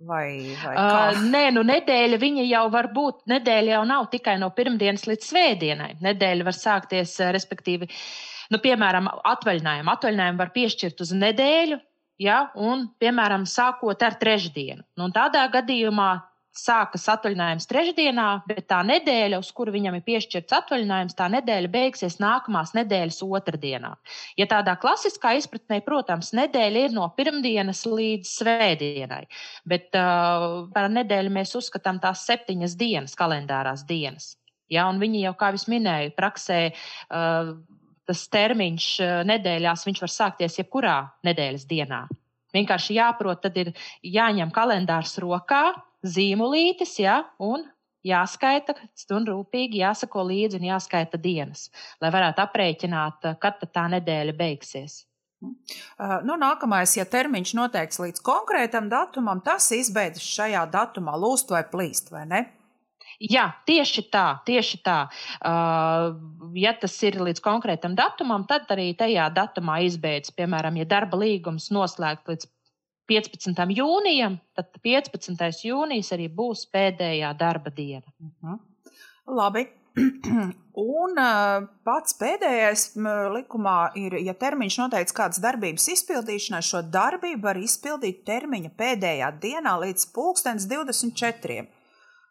Vai, 0.00 0.56
vai 0.62 0.74
uh, 0.80 1.18
nē, 1.28 1.50
nu 1.52 1.60
nedēļa 1.66 2.18
jau 2.48 2.62
var 2.72 2.88
būt. 2.94 3.26
Nedēļa 3.28 3.74
jau 3.74 3.82
nav 3.84 4.06
tikai 4.12 4.38
no 4.40 4.48
pirmdienas 4.56 5.04
līdz 5.04 5.26
svētdienai. 5.28 5.90
Nedēļa 6.00 6.46
var 6.46 6.56
sākties, 6.56 7.18
respektīvi, 7.36 7.90
nu, 8.50 8.60
piemēram, 8.64 9.10
atvaļinājumu. 9.34 9.92
Atvaļinājumu 9.92 10.40
var 10.40 10.52
piešķirt 10.56 11.04
uz 11.04 11.12
nedēļu, 11.12 11.76
ja, 12.24 12.38
un, 12.56 12.88
piemēram, 12.96 13.44
sākot 13.44 14.00
ar 14.06 14.16
trešdienu. 14.22 14.86
Nu, 14.96 15.10
tādā 15.12 15.44
gadījumā 15.52 16.14
sākas 16.56 17.04
atvaļinājums 17.12 17.68
trešdienā, 17.70 18.26
bet 18.48 18.64
tā 18.70 18.80
nedēļa, 18.86 19.38
uz 19.42 19.50
kuru 19.54 19.74
viņam 19.74 19.96
ir 19.98 20.04
piešķirts 20.06 20.56
atvaļinājums, 20.58 21.16
tā 21.18 21.28
nedēļa 21.30 21.70
beigsies 21.70 22.18
nākamās 22.22 22.74
nedēļas 22.76 23.20
otrdienā. 23.26 23.92
Ja 24.40 24.48
tādā 24.50 24.74
klasiskā 24.80 25.36
izpratnē, 25.38 25.80
protams, 25.86 26.32
nedēļa 26.36 26.84
ir 26.88 26.96
no 26.96 27.06
pirmdienas 27.16 27.84
līdz 27.86 28.34
svētdienai, 28.40 29.24
bet 29.70 29.94
uh, 29.98 30.66
par 30.74 30.90
nedēļu 30.92 31.34
mēs 31.38 31.54
uzskatām 31.58 32.02
tās 32.02 32.26
septiņas 32.26 32.78
dienas, 32.80 33.18
kalendārās 33.18 33.86
dienas. 33.86 34.34
Ja, 34.70 34.88
viņi 34.94 35.24
jau, 35.24 35.34
kā 35.38 35.52
jau 35.54 35.66
minēju, 35.70 36.16
praksē. 36.18 36.62
Uh, 37.10 37.58
Tas 38.10 38.24
termiņš 38.26 38.84
uh, 39.04 39.10
nedēļās 39.22 39.84
var 40.00 40.10
sākties 40.10 40.56
jebkurā 40.58 40.96
nedēļas 41.22 41.66
dienā. 41.70 42.00
Vienkārši 42.50 42.96
jāprot, 42.96 43.38
tad 43.44 43.54
ir 43.60 43.70
jāņem 44.02 44.50
kalendārs 44.50 45.12
rokā, 45.22 45.60
zīmolītis, 46.06 46.96
ja, 47.02 47.20
un 47.42 47.66
jāskaita, 48.06 48.74
un 49.16 49.28
rūpīgi 49.28 49.82
jāsako 49.82 50.24
līdzi 50.30 50.60
un 50.60 50.66
jāskaita 50.70 51.20
dienas, 51.20 51.68
lai 52.00 52.12
varētu 52.14 52.44
aprēķināt, 52.46 53.32
kad 53.42 53.62
tā 53.68 53.86
nedēļa 53.96 54.36
beigsies. 54.38 55.04
Uh, 55.40 56.18
nu, 56.28 56.34
nākamais, 56.36 56.92
ja 56.98 57.06
termiņš 57.08 57.54
noteikts 57.56 58.00
līdz 58.02 58.20
konkrētam 58.24 58.90
datumam, 58.92 59.40
tas 59.40 59.70
izbeidzas 59.72 60.26
šajā 60.36 60.66
datumā, 60.72 61.14
lūst 61.16 61.52
vai 61.52 61.62
plīst, 61.64 62.12
vai 62.12 62.26
ne? 62.28 62.42
Jā, 63.20 63.46
tieši 63.68 64.06
tā, 64.12 64.26
tieši 64.48 64.78
tā. 64.84 64.98
Uh, 65.44 66.14
ja 66.56 66.72
tas 66.80 66.94
ir 67.04 67.18
līdz 67.20 67.42
konkrētam 67.44 67.96
datumam, 67.96 68.46
tad 68.48 68.68
arī 68.72 68.90
tajā 68.96 69.26
datumā 69.36 69.80
izbeidzas. 69.84 70.32
Piemēram, 70.36 70.78
ja 70.80 70.88
darba 70.88 71.20
līgums 71.20 71.68
noslēgts 71.72 72.32
līdz 72.32 72.48
15. 73.10 73.66
jūnijam, 73.74 74.38
tad 74.54 74.70
15. 74.86 75.66
jūnijas 75.66 76.12
arī 76.14 76.30
būs 76.30 76.66
pēdējā 76.70 77.34
darba 77.38 77.72
diena. 77.74 78.06
Uh 78.20 78.26
mhm. 78.26 78.54
-huh. 78.54 78.58
Labi. 79.26 79.66
Un 80.80 81.18
uh, 81.18 81.66
pats 81.84 82.14
pēdējais 82.16 82.84
likumā 83.34 83.90
ir, 83.98 84.14
ja 84.22 84.34
termiņš 84.38 84.76
noteikts 84.78 85.16
kādas 85.16 85.40
darbības 85.42 85.88
izpildīšanai, 85.92 86.62
šo 86.62 86.82
darbību 86.82 87.42
var 87.42 87.58
izpildīt 87.58 88.22
termiņa 88.24 88.70
pēdējā 88.78 89.32
dienā 89.42 89.74
līdz 89.82 90.06
2024. 90.14 91.66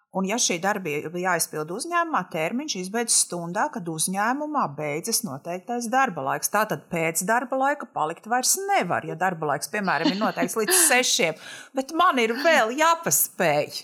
Un, 0.09 0.25
ja 0.25 0.39
šī 0.41 0.55
darbība 0.63 1.19
jāizpild 1.21 1.69
uzņēmumā, 1.69 2.23
termiņš 2.33 2.75
izbeidzas 2.79 3.19
stundā, 3.27 3.67
kad 3.75 3.85
uzņēmumā 3.93 4.63
beidzas 4.77 5.21
noteiktais 5.21 5.85
darba 5.93 6.23
laiks. 6.31 6.49
Tātad 6.49 6.87
pēc 6.89 7.21
darba 7.29 7.59
laika 7.61 7.85
palikt 7.93 8.25
vairs 8.31 8.55
nevar, 8.71 9.05
ja 9.05 9.13
darba 9.19 9.51
laiks, 9.51 9.69
piemēram, 9.69 10.09
ir 10.09 10.17
noteikts 10.17 10.57
līdz 10.57 10.81
sešiem, 10.89 11.37
bet 11.77 11.93
man 11.97 12.17
ir 12.25 12.33
vēl 12.41 12.73
jāpaspēj. 12.79 13.83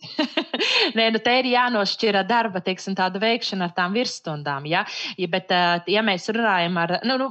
Nē, 0.96 1.06
nu 1.14 1.20
te 1.22 1.36
ir 1.38 1.48
jānošķira 1.52 2.24
darba, 2.26 2.62
teiksim, 2.64 2.96
tāda 2.98 3.20
veikšana 3.22 3.68
ar 3.68 3.74
tām 3.76 3.94
virsstundām. 3.94 4.66
Ja, 4.70 4.82
ja 5.20 5.28
bet, 5.30 5.52
ja 5.92 6.02
mēs 6.06 6.26
runājam 6.34 6.78
ar, 6.82 6.96
nu, 7.06 7.18
nu 7.20 7.30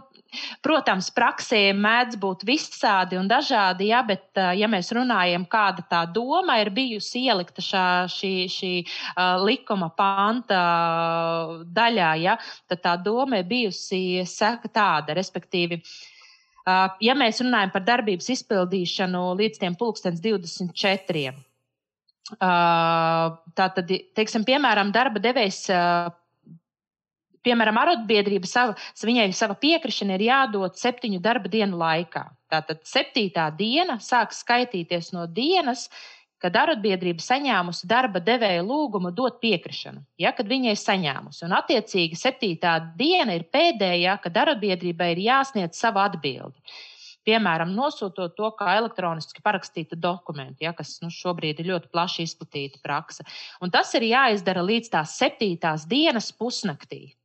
Protams, 0.61 1.07
praksē 1.15 1.71
mēdz 1.73 2.17
būt 2.21 2.43
visādi 2.45 3.17
un 3.17 3.25
dažādi, 3.29 3.87
ja, 3.89 4.03
bet, 4.05 4.27
ja 4.37 4.67
mēs 4.69 4.91
runājam, 4.93 5.47
kāda 5.49 5.81
tā 5.89 6.03
doma 6.13 6.59
ir 6.61 6.69
bijusi 6.75 7.23
ielikta 7.25 7.63
šā, 7.65 7.85
šī, 8.13 8.33
šī 8.53 8.71
uh, 8.83 9.41
likuma 9.41 9.89
panta 9.97 10.61
daļā, 11.65 12.11
ja, 12.21 12.37
tad 12.69 12.83
tā 12.85 12.93
doma 13.01 13.41
ir 13.41 13.49
bijusi 13.49 14.21
saka 14.29 14.69
tāda, 14.69 15.17
respektīvi. 15.17 15.81
Uh, 16.69 16.85
ja 17.01 17.17
mēs 17.17 17.41
runājam 17.41 17.73
par 17.73 17.87
darbības 17.87 18.29
izpildīšanu 18.35 19.25
līdz 19.39 19.63
tiem 19.63 19.77
pulkstens 19.79 20.21
24. 20.21 21.33
Uh, 22.37 23.33
tātad, 23.57 23.89
teiksim, 24.13 24.45
piemēram, 24.45 24.93
darba 24.93 25.17
devējs 25.23 25.63
piemēram, 27.45 27.79
arotbiedrība 27.81 28.49
sava, 28.49 28.75
viņai 29.05 29.29
sava 29.35 29.57
piekrišana 29.59 30.17
ir 30.17 30.27
jādod 30.29 30.77
septiņu 30.79 31.19
darba 31.23 31.51
dienu 31.51 31.79
laikā. 31.79 32.27
Tātad 32.49 32.81
septītā 32.87 33.49
diena 33.57 33.99
sāk 34.01 34.33
skaitīties 34.33 35.13
no 35.13 35.27
dienas, 35.29 35.87
kad 36.39 36.55
arotbiedrība 36.55 37.23
saņēmusi 37.23 37.87
darba 37.89 38.21
devēja 38.23 38.61
lūgumu 38.63 39.11
dot 39.15 39.41
piekrišanu, 39.43 40.01
ja, 40.21 40.31
kad 40.35 40.47
viņai 40.47 40.75
saņēmusi. 40.79 41.43
Un, 41.47 41.55
attiecīgi, 41.57 42.19
septītā 42.19 42.77
diena 42.99 43.35
ir 43.35 43.49
pēdējā, 43.51 44.15
kad 44.23 44.39
arotbiedrībai 44.45 45.11
ir 45.15 45.25
jāsniedz 45.27 45.81
sava 45.81 46.07
atbilde. 46.07 46.55
Piemēram, 47.27 47.73
nosūtot 47.75 48.33
to 48.37 48.47
kā 48.57 48.77
elektroniski 48.79 49.43
parakstītu 49.45 49.99
dokumentu, 49.99 50.63
ja, 50.63 50.71
kas 50.73 50.95
nu, 51.03 51.11
šobrīd 51.13 51.59
ir 51.59 51.73
ļoti 51.73 51.91
plaši 51.91 52.25
izplatīta 52.25 52.79
praksa. 52.81 53.27
Un 53.61 53.73
tas 53.73 53.91
ir 53.99 54.07
jāizdara 54.07 54.63
līdz 54.65 54.93
tās 54.95 55.17
septītās 55.19 55.85
dienas 55.91 56.31
pusnaktī. 56.31 57.18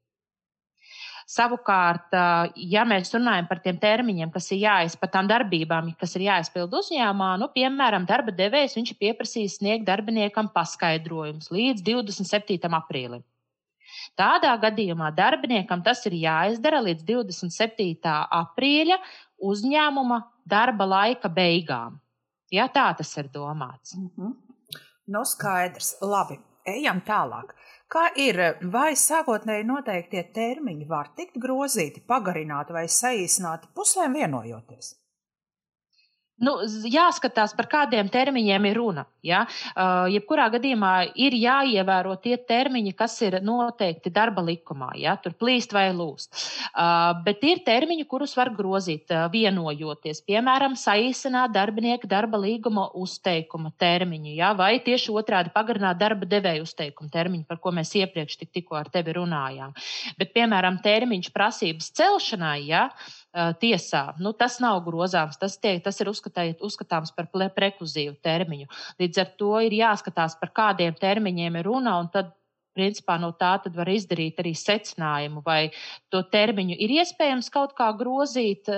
Savukārt, 1.24 2.12
ja 2.60 2.82
mēs 2.84 3.14
runājam 3.14 3.46
par 3.48 3.60
tiem 3.64 3.78
termiņiem, 3.80 4.30
kas 4.34 4.50
ir 4.52 4.60
jāizpild, 4.66 5.00
par 5.00 5.12
tām 5.14 5.28
darbībām, 5.30 5.92
kas 6.00 6.16
ir 6.18 6.26
jāizpild 6.26 6.74
uzņēmumā, 6.76 7.30
nu, 7.40 7.48
piemēram, 7.54 8.04
darba 8.08 8.34
devējs 8.36 8.76
viņš 8.76 8.92
ir 8.92 8.98
pieprasījis 9.00 9.56
sniegt 9.60 9.86
darbiniekam 9.88 10.50
paskaidrojumus 10.52 11.48
līdz 11.54 11.86
27. 11.86 12.68
aprīlim. 12.76 13.24
Tādā 14.18 14.52
gadījumā 14.60 15.10
darbiniekam 15.16 15.82
tas 15.86 16.04
ir 16.08 16.18
jāizdara 16.20 16.82
līdz 16.84 17.06
27. 17.08 18.14
aprīļa 18.42 18.98
uzņēmuma 19.50 20.20
darba 20.44 20.86
laika 20.88 21.30
beigām. 21.32 21.98
Ja, 22.52 22.68
tā 22.68 22.90
tas 22.98 23.16
ir 23.16 23.30
domāts. 23.32 23.96
Mm 23.96 24.10
-hmm. 24.16 24.34
Nu, 25.06 25.24
skaidrs. 25.24 25.96
Labi, 26.00 26.38
ejam 26.66 27.00
tālāk. 27.00 27.54
Kā 27.92 28.08
ir, 28.16 28.38
vai 28.74 28.94
sākotnēji 28.96 29.66
noteiktie 29.68 30.22
termiņi 30.34 30.86
var 30.88 31.12
tikt 31.16 31.36
grozīti, 31.38 32.02
pagarināti 32.08 32.72
vai 32.72 32.86
saīsināti 32.90 33.70
pusēm 33.76 34.16
vienojoties? 34.18 34.94
Nu, 36.42 36.56
jāskatās, 36.90 37.52
par 37.54 37.68
kādiem 37.70 38.08
termiņiem 38.10 38.64
ir 38.66 38.78
runa. 38.80 39.04
Ja? 39.22 39.44
Uh, 39.46 40.08
jebkurā 40.10 40.48
gadījumā 40.50 40.90
ir 41.14 41.36
jāievēro 41.38 42.16
tie 42.18 42.34
termiņi, 42.42 42.90
kas 42.98 43.14
ir 43.22 43.36
noteikti 43.38 44.10
darba 44.10 44.42
likumā. 44.42 44.90
Ja? 44.98 45.14
Tur 45.22 45.36
plīst 45.38 45.70
vai 45.76 45.86
lūst. 45.94 46.34
Uh, 46.74 47.14
bet 47.22 47.44
ir 47.46 47.62
termiņi, 47.66 48.08
kurus 48.10 48.34
var 48.34 48.50
grozīt, 48.56 49.06
uh, 49.14 49.28
vienojoties. 49.30 50.24
Piemēram, 50.26 50.74
saīsināt 50.74 51.54
darbinieka 51.54 52.10
darba 52.10 52.42
līguma 52.42 52.88
uzteikuma 52.98 53.70
termiņu, 53.78 54.34
ja? 54.34 54.50
vai 54.58 54.80
tieši 54.82 55.14
otrādi 55.14 55.54
pagarināt 55.54 56.02
darba 56.02 56.26
devēja 56.26 56.66
uzteikuma 56.66 57.14
termiņu, 57.14 57.46
par 57.46 57.62
ko 57.62 57.70
mēs 57.78 57.94
iepriekš 58.02 58.42
tik, 58.42 58.50
tikko 58.58 58.82
ar 58.82 58.90
tevi 58.90 59.14
runājām. 59.20 59.70
Bet, 60.18 60.34
piemēram, 60.34 60.82
termiņš 60.82 61.30
prasības 61.30 61.94
celšanai. 61.94 62.58
Ja? 62.66 62.88
Tiesā. 63.34 64.04
Nu, 64.22 64.32
tas 64.32 64.60
nav 64.62 64.80
grozāms, 64.86 65.38
tas, 65.40 65.56
tiek, 65.58 65.82
tas 65.84 65.98
ir 66.00 66.10
uzskatāms 66.12 67.12
par 67.16 67.28
prekluzīvu 67.32 68.16
termiņu. 68.22 68.70
Līdz 69.02 69.22
ar 69.22 69.34
to 69.40 69.52
ir 69.66 69.74
jāskatās, 69.80 70.38
par 70.40 70.54
kādiem 70.54 70.94
termiņiem 71.00 71.58
ir 71.60 71.68
runa, 71.68 71.98
un 72.02 72.10
tad 72.14 72.34
principā 72.74 73.18
no 73.22 73.32
tā 73.38 73.56
var 73.74 73.90
izdarīt 73.90 74.40
arī 74.42 74.54
secinājumu, 74.58 75.42
vai 75.46 75.70
to 76.10 76.22
termiņu 76.30 76.78
ir 76.78 76.98
iespējams 77.00 77.50
kaut 77.54 77.76
kā 77.78 77.90
grozīt. 77.98 78.70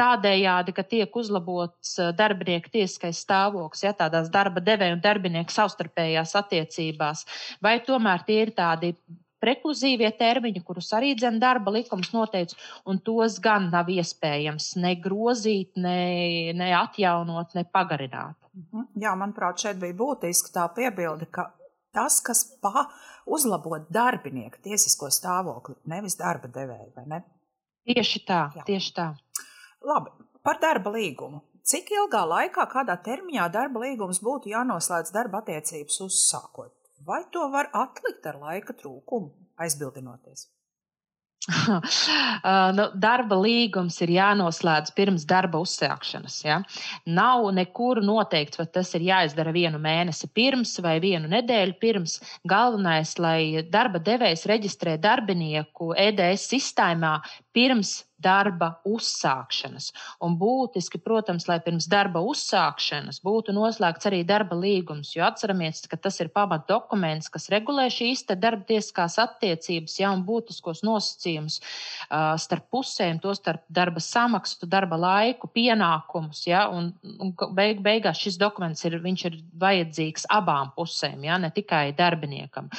Tādējādi, 0.00 0.72
ka 0.72 0.80
tiek 0.86 1.16
uzlabots 1.18 1.98
darbinieka 2.16 2.70
tiesiskais 2.72 3.18
stāvoklis, 3.20 3.82
ja 3.84 3.90
tādās 3.92 4.30
darba 4.32 4.62
devēja 4.64 4.94
un 4.96 5.02
darbinieka 5.04 5.52
savstarpējās 5.52 6.32
attiecībās, 6.40 7.26
vai 7.60 7.74
tomēr 7.84 8.24
tie 8.24 8.38
ir 8.46 8.54
tādi 8.56 8.94
prekluzīvie 9.40 10.10
termiņi, 10.18 10.62
kurus 10.66 10.90
arī 10.96 11.14
dzen 11.18 11.40
darba 11.42 11.72
likums 11.74 12.12
noteica, 12.14 12.56
un 12.88 13.00
tos 13.04 13.38
gan 13.42 13.70
nav 13.72 13.90
iespējams 13.92 14.74
ne 14.82 14.94
grozīt, 15.00 15.72
ne, 15.80 16.52
ne 16.56 16.70
atjaunot, 16.76 17.56
ne 17.58 17.64
pagarināt. 17.64 18.36
Mhm. 18.54 18.90
Jā, 19.00 19.14
manuprāt, 19.18 19.62
šeit 19.62 19.80
bija 19.80 19.96
būtiski 19.96 20.52
tā 20.54 20.66
piebilde, 20.74 21.28
ka 21.30 21.50
tas, 21.94 22.20
kas 22.24 22.44
pa 22.62 22.86
uzlabot 23.26 23.86
darbinieku 23.92 24.62
tiesisko 24.64 25.10
stāvokli, 25.14 25.76
nevis 25.90 26.18
darba 26.18 26.50
devēju, 26.52 26.90
vai 26.96 27.06
ne? 27.06 27.22
Tieši 27.90 28.24
tā, 28.28 28.42
Jā. 28.54 28.64
tieši 28.66 28.92
tā. 28.96 29.06
Labi, 29.86 30.12
par 30.44 30.60
darba 30.62 30.92
līgumu. 30.94 31.40
Cik 31.70 31.92
ilgā 31.94 32.22
laikā, 32.26 32.64
kādā 32.72 32.96
termiņā 33.04 33.46
darba 33.52 33.82
līgums 33.84 34.20
būtu 34.24 34.50
jānoslēdz 34.52 35.12
darba 35.14 35.42
attiecības 35.42 36.00
uzsākot? 36.06 36.72
Vai 37.06 37.24
to 37.32 37.48
var 37.52 37.70
atlikt 37.72 38.26
ar 38.26 38.40
laika 38.40 38.76
trūkumu, 38.76 39.30
aizbildinoties? 39.60 40.48
Nu, 42.76 42.84
darba 43.00 43.36
līgums 43.40 43.96
ir 44.04 44.12
jānoslēdz 44.14 44.92
pirms 44.96 45.24
darba 45.28 45.60
uzsākšanas. 45.64 46.36
Ja? 46.44 46.58
Nav 47.08 47.48
nekur 47.56 48.02
noteikts, 48.04 48.60
vai 48.60 48.66
tas 48.74 48.92
ir 48.98 49.06
jāizdara 49.08 49.54
vienu 49.56 49.80
mēnesi 49.82 50.28
pirms 50.36 50.76
vai 50.84 50.98
vienu 51.02 51.30
nedēļu 51.32 51.78
pirms. 51.80 52.18
Galvenais, 52.48 53.16
lai 53.22 53.64
darba 53.72 54.02
devējs 54.04 54.46
reģistrē 54.50 54.98
darbinieku 55.00 55.94
EDS 55.96 56.48
sistēmā 56.52 57.16
pirms 57.56 57.96
darba 58.22 58.74
uzsākšanas. 58.88 59.90
Un 60.24 60.36
būtiski, 60.40 61.00
protams, 61.02 61.46
lai 61.48 61.58
pirms 61.64 61.88
darba 61.90 62.22
uzsākšanas 62.26 63.20
būtu 63.24 63.54
noslēgts 63.56 64.08
arī 64.10 64.22
darba 64.28 64.58
līgums, 64.58 65.14
jo 65.16 65.24
atceramies, 65.26 65.82
ka 65.90 65.98
tas 66.00 66.20
ir 66.22 66.30
pamat 66.34 66.66
dokuments, 66.68 67.30
kas 67.32 67.48
regulē 67.52 67.88
šīs 67.92 68.26
darba 68.30 68.64
tiesiskās 68.68 69.18
attiecības, 69.22 69.96
ja 70.00 70.12
un 70.14 70.24
būtiskos 70.26 70.82
nosacījumus 70.86 71.60
uh, 71.60 72.34
starp 72.40 72.68
pusēm, 72.72 73.20
to 73.22 73.34
starp 73.36 73.64
darba 73.68 74.02
samaksu, 74.04 74.68
darba 74.70 74.98
laiku, 75.00 75.50
pienākumus. 75.54 76.44
Ja, 76.48 76.66
un, 76.72 76.92
un 77.20 77.34
beig, 77.56 77.82
beigās 77.84 78.20
šis 78.20 78.38
dokuments 78.40 78.84
ir, 78.88 78.98
ir 79.00 79.38
vajadzīgs 79.60 80.26
abām 80.32 80.72
pusēm, 80.76 81.24
ja, 81.26 81.38
ne 81.40 81.52
tikai 81.54 81.90
darbiniekam. 81.96 82.70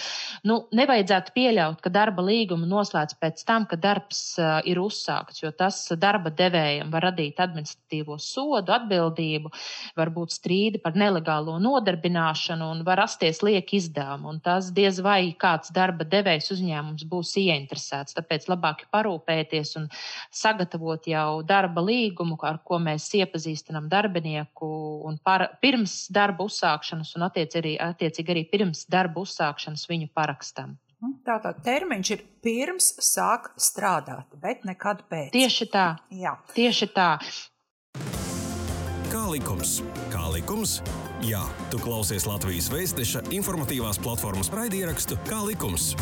Nu, 0.47 0.61
nevajadzētu 0.75 1.35
pieļaut, 1.35 1.81
ka 1.83 1.93
darba 1.93 2.25
līgumu 2.25 2.67
noslēdz 2.69 3.17
pēc 3.21 3.45
tam, 3.47 3.67
kad 3.69 3.83
darbs 3.83 4.23
uh, 4.39 4.59
ir 4.67 4.81
uzsākts 4.81 5.30
uzsākts, 5.31 5.41
jo 5.43 5.51
tas 5.51 5.91
darba 5.97 6.29
devējiem 6.29 6.91
var 6.91 7.03
radīt 7.09 7.39
administratīvo 7.39 8.17
sodu, 8.19 8.71
atbildību, 8.71 9.51
var 9.95 10.09
būt 10.09 10.31
strīdi 10.31 10.81
par 10.81 10.93
nelegālo 10.95 11.59
nodarbināšanu 11.59 12.71
un 12.71 12.83
var 12.83 12.97
rasties 12.97 13.41
lieki 13.41 13.77
izdevumi. 13.77 14.41
Tas 14.43 14.71
diez 14.71 14.99
vai 15.01 15.33
kāds 15.33 15.71
darba 15.71 16.03
devējs 16.03 16.51
uzņēmums 16.51 17.07
būs 17.07 17.35
ieinteresēts. 17.37 18.15
Tāpēc 18.15 18.47
labāk 18.49 18.87
parūpēties 18.91 19.77
un 19.77 19.89
sagatavot 20.31 21.07
jau 21.07 21.41
darba 21.43 21.81
līgumu, 21.81 22.37
ar 22.41 22.61
ko 22.63 22.79
mēs 22.79 23.09
iepazīstinām 23.15 23.89
darbinieku 23.89 24.67
un 25.07 25.17
par, 25.23 25.57
pirms 25.61 26.07
darba 26.11 26.45
uzsākšanas 26.45 27.15
un 27.15 27.27
attiec 27.27 27.55
arī, 27.55 27.77
attiecīgi 27.79 28.31
arī 28.35 28.47
pirms 28.51 28.85
darba 28.89 29.21
uzsākšanas 29.21 29.87
viņu 29.89 30.11
parakstam. 30.13 30.77
Tātad 31.25 31.63
termiņš 31.65 32.09
ir 32.13 32.19
pirms 32.45 32.91
sāk 33.01 33.47
strādāt, 33.57 34.35
bet 34.41 34.67
nekad 34.69 35.01
pēc. 35.09 35.31
Tieši 35.33 35.65
tā. 35.73 35.85
Jā. 36.13 36.35
Tieši 36.53 36.87
tā. 36.93 37.15
Kā 39.09 39.21
likums? 39.31 39.79
Kā 40.13 40.27
likums? 40.29 40.77
Jā, 41.25 41.41
tu 41.73 41.81
klausies 41.81 42.27
Latvijas 42.29 42.69
Vēstneša 42.73 43.23
informatīvās 43.33 43.97
platformas 44.01 44.53
raidierakstu 44.53 45.17
Kā 45.25 45.41
likums. 45.45 45.95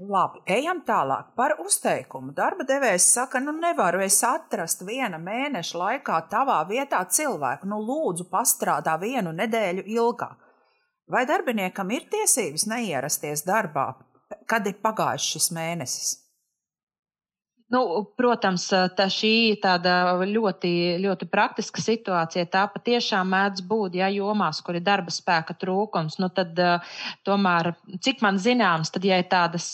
Labi, 0.00 0.40
ejam 0.48 0.78
tālāk 0.86 1.34
par 1.36 1.58
uzteikumu. 1.60 2.30
Darba 2.32 2.64
devējs 2.64 3.10
saka, 3.12 3.42
nu 3.42 3.52
nevaru 3.58 4.00
es 4.06 4.16
atrast 4.24 4.86
viena 4.86 5.18
mēneša 5.20 5.82
laikā 5.82 6.22
tavā 6.30 6.60
vietā 6.70 7.02
cilvēku. 7.04 7.68
Nu, 7.68 7.82
lūdzu, 7.84 8.30
pastrādā 8.30 8.94
vienu 9.02 9.34
nedēļu 9.36 9.84
ilgāk. 9.98 10.38
Vai 11.10 11.26
darbiniekam 11.26 11.90
ir 11.90 12.06
tiesības 12.10 12.68
neierasties 12.70 13.42
darbā, 13.46 13.92
kad 14.46 14.66
ir 14.70 14.78
pagājis 14.82 15.30
šis 15.34 15.48
mēnesis? 15.56 16.10
Nu, 17.70 17.80
protams, 18.18 18.64
tā 18.98 19.04
šī 19.14 19.60
tāda 19.62 19.92
ļoti, 20.26 20.70
ļoti 21.04 21.26
praktiska 21.30 21.82
situācija. 21.82 22.48
Tā 22.50 22.64
patiešām 22.72 23.28
mēdz 23.30 23.62
būt, 23.70 23.94
ja 24.00 24.08
jomās, 24.10 24.58
kur 24.66 24.74
ir 24.74 24.82
darba 24.82 25.14
spēka 25.14 25.54
trūkums. 25.54 26.18
Nu, 26.18 26.32
tad, 26.34 26.58
tomēr, 27.26 27.70
cik 28.02 28.24
man 28.26 28.40
zināms, 28.42 28.90
tad, 28.90 29.06
ja 29.06 29.20
ir 29.22 29.28
tādas 29.30 29.68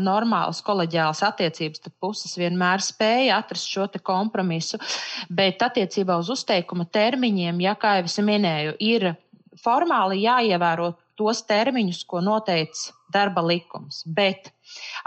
normālas 0.00 0.62
kolēģiālas 0.64 1.20
attiecības, 1.28 1.84
tad 1.84 1.96
puses 2.00 2.38
vienmēr 2.40 2.84
spēja 2.84 3.42
atrast 3.42 3.68
šo 3.68 3.84
kompromisu. 4.00 4.80
Bet 5.28 5.60
attiecībā 5.60 6.16
uz 6.24 6.32
uzteikuma 6.32 6.88
termiņiem, 6.88 7.60
ja 7.68 7.76
kā 7.76 7.98
jau 8.00 8.08
es 8.08 8.16
minēju, 8.32 8.78
ir 8.80 9.12
formāli 9.60 10.22
jāievēro 10.24 10.92
tos 11.18 11.42
termiņus, 11.46 12.04
ko 12.08 12.22
noteica 12.24 12.94
darba 13.12 13.42
likums. 13.44 14.00
Bet 14.08 14.48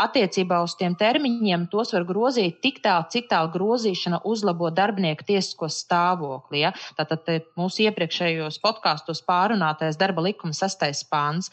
attiecībā 0.02 0.60
uz 0.64 0.76
tiem 0.78 0.94
termiņiem 1.00 1.66
tos 1.72 1.94
var 1.96 2.06
grozīt 2.06 2.60
tik 2.62 2.78
tālu, 2.84 3.08
cik 3.10 3.30
tālu 3.32 3.50
grozīšana 3.56 4.22
uzlabo 4.30 4.70
darbinieku 4.70 5.26
tiesisko 5.26 5.70
stāvokli. 5.74 6.62
Ja? 6.62 6.74
Tātad 7.00 7.50
mūsu 7.58 7.88
iepriekšējos 7.88 8.62
podkāstos 8.64 9.24
pārunātais 9.26 9.98
darba 9.98 10.28
likuma 10.28 10.54
sastais 10.54 11.02
pāns. 11.10 11.50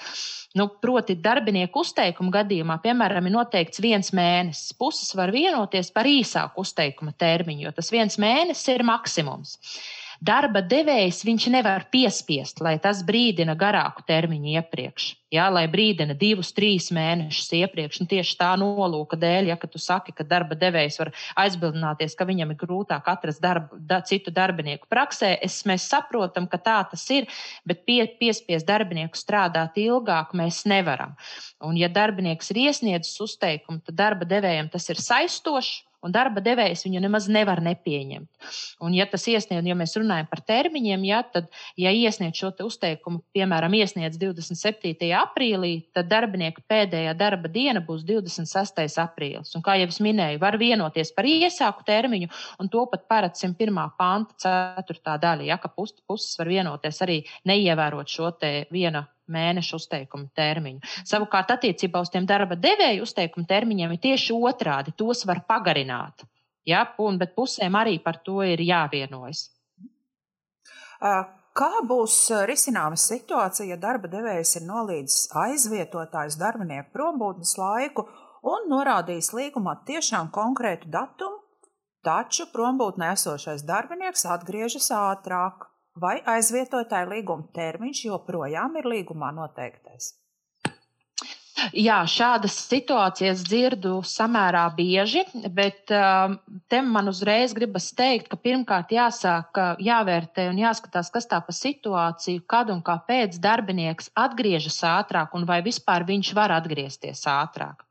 Nu, 0.59 0.69
proti, 0.83 1.17
darbinieku 1.17 1.81
uzteikuma 1.81 2.35
gadījumā, 2.43 2.77
piemēram, 2.85 3.25
ir 3.25 3.37
noteikts 3.39 3.81
viens 3.81 4.13
mēnesis. 4.13 4.77
Puses 4.77 5.15
var 5.17 5.33
vienoties 5.33 5.89
par 5.95 6.05
īsāku 6.11 6.61
uzteikuma 6.67 7.17
termiņu, 7.17 7.71
jo 7.71 7.77
tas 7.81 7.89
viens 7.95 8.21
mēnesis 8.21 8.75
ir 8.75 8.85
maksimums. 8.85 9.57
Darba 10.23 10.61
devējs 10.63 11.25
viņš 11.27 11.45
nevar 11.51 11.89
piespiest, 11.91 12.61
lai 12.63 12.77
tas 12.79 13.01
brīdina 13.03 13.57
garāku 13.59 14.05
termiņu 14.07 14.53
iepriekš. 14.53 15.07
Jā, 15.35 15.49
lai 15.51 15.65
brīdina 15.73 16.15
divus, 16.15 16.53
trīs 16.55 16.93
mēnešus 16.95 17.49
iepriekš. 17.59 17.99
Un 18.05 18.11
tieši 18.13 18.37
tā 18.39 18.53
nolūka 18.61 19.19
dēļ, 19.19 19.51
ja 19.51 19.57
tu 19.59 19.83
saki, 19.83 20.15
ka 20.15 20.23
darba 20.23 20.55
devējs 20.61 21.01
var 21.01 21.11
aizbildināties, 21.43 22.15
ka 22.15 22.29
viņam 22.29 22.55
ir 22.55 22.61
grūtāk 22.61 23.11
atrast 23.11 23.43
darbu, 23.43 23.81
da, 23.83 23.99
citu 24.07 24.31
darbinieku 24.31 24.87
praksē, 24.93 25.35
es, 25.43 25.59
mēs 25.67 25.89
saprotam, 25.91 26.47
ka 26.47 26.61
tā 26.71 26.79
tas 26.93 27.03
ir, 27.11 27.27
bet 27.67 27.83
pie, 27.89 28.05
piespiest 28.21 28.69
darbinieku 28.69 29.19
strādāt 29.19 29.81
ilgāk 29.83 30.37
mēs 30.39 30.63
nevaram. 30.71 31.17
Un, 31.67 31.75
ja 31.81 31.91
darbinieks 31.91 32.55
ir 32.55 32.69
iesniedzis 32.69 33.19
uzteikumu, 33.27 33.83
tad 33.89 33.99
darba 33.99 34.29
devējiem 34.37 34.71
tas 34.71 34.87
ir 34.93 35.03
saistošs 35.03 35.81
un 36.03 36.15
darba 36.15 36.43
devējs 36.45 36.85
viņu 36.87 37.03
nemaz 37.03 37.29
nevar 37.33 37.63
nepieņemt. 37.65 38.29
Un, 38.83 38.95
ja 38.97 39.07
tas 39.11 39.25
iesniedz, 39.31 39.67
ja 39.67 39.77
mēs 39.79 39.95
runājam 39.99 40.29
par 40.31 40.43
termiņiem, 40.49 41.07
ja, 41.07 41.23
tad, 41.23 41.49
ja 41.79 41.93
iesniedz 41.95 42.41
šo 42.41 42.53
uzteikumu, 42.67 43.23
piemēram, 43.37 43.75
iesniedz 43.79 44.19
27. 44.21 45.09
aprīlī, 45.19 45.73
tad 45.95 46.11
darbinieka 46.11 46.65
pēdējā 46.69 47.15
darba 47.19 47.51
diena 47.53 47.83
būs 47.85 48.05
26. 48.09 48.83
aprīlis. 49.03 49.55
Un, 49.57 49.65
kā 49.65 49.79
jau 49.81 49.89
es 49.89 50.01
minēju, 50.05 50.43
var 50.43 50.59
vienoties 50.61 51.15
par 51.17 51.29
iesāku 51.29 51.87
termiņu, 51.89 52.31
un 52.63 52.73
to 52.73 52.85
pat 52.91 53.07
paredz 53.11 53.45
101. 53.45 53.81
panta 53.99 54.59
4. 54.83 55.19
daļa, 55.23 55.49
ja, 55.53 55.59
ka 55.63 55.73
puses 55.73 56.35
var 56.39 56.51
vienoties 56.51 57.03
arī 57.05 57.23
neievērot 57.49 58.11
šo 58.11 58.33
viena 58.73 59.07
mēnešu 59.31 59.79
uzteikuma 59.79 60.29
termiņu. 60.37 60.83
Savukārt, 61.09 61.53
attiecībā 61.55 62.03
uz 62.03 62.11
tiem 62.13 62.27
darba 62.29 62.59
devēju 62.59 63.07
uzteikuma 63.07 63.47
termiņiem 63.49 63.95
ir 63.95 64.03
tieši 64.09 64.37
otrādi. 64.37 64.95
Tos 64.97 65.25
var 65.29 65.45
pagarināt. 65.49 66.27
Ja, 66.67 66.85
un, 67.03 67.19
bet 67.19 67.35
pusēm 67.35 67.75
arī 67.79 67.99
par 68.03 68.21
to 68.27 68.43
ir 68.47 68.63
jāvienojas. 68.63 69.49
Kā 71.53 71.71
būs 71.85 72.17
risināma 72.49 72.97
situācija, 72.97 73.75
ja 73.75 73.77
darba 73.77 74.09
devējs 74.09 74.55
ir 74.61 74.69
nolīdzis 74.69 75.27
aizvietotājs 75.37 76.39
darbinieku 76.41 76.95
prombūtnes 76.95 77.57
laiku 77.61 78.07
un 78.47 78.71
norādījis 78.71 79.33
līgumā 79.37 79.75
tiešām 79.89 80.31
konkrētu 80.35 80.89
datumu, 80.95 81.43
taču 82.07 82.47
prombūtnē 82.55 83.13
esošais 83.17 83.67
darbinieks 83.69 84.25
atgriežas 84.37 84.89
ātrāk, 84.97 85.69
vai 86.01 86.17
aizvietotāja 86.35 87.09
līguma 87.11 87.49
termiņš 87.55 88.05
joprojām 88.09 88.81
ir 88.81 88.91
līgumā 88.97 89.33
noteiktais? 89.37 90.15
Jā, 91.77 92.01
šādas 92.09 92.55
situācijas 92.67 93.43
dzirdu 93.47 94.01
samērā 94.09 94.65
bieži, 94.75 95.23
bet 95.55 95.93
um, 95.95 96.35
te 96.73 96.81
man 96.83 97.11
uzreiz 97.13 97.53
gribas 97.55 97.91
teikt, 97.95 98.27
ka 98.33 98.39
pirmkārt 98.41 98.91
jāsāk 98.97 99.61
jāvērtē 99.85 100.49
un 100.51 100.59
jāskatās, 100.59 101.13
kas 101.15 101.29
tā 101.31 101.39
pa 101.45 101.55
situāciju, 101.55 102.43
kad 102.51 102.73
un 102.73 102.83
kāpēc 102.83 103.39
darbinieks 103.45 104.11
atgriežas 104.19 104.81
ātrāk 104.91 105.37
un 105.39 105.47
vai 105.47 105.61
vispār 105.63 106.07
viņš 106.09 106.33
var 106.35 106.57
atgriezties 106.57 107.23
ātrāk. 107.31 107.85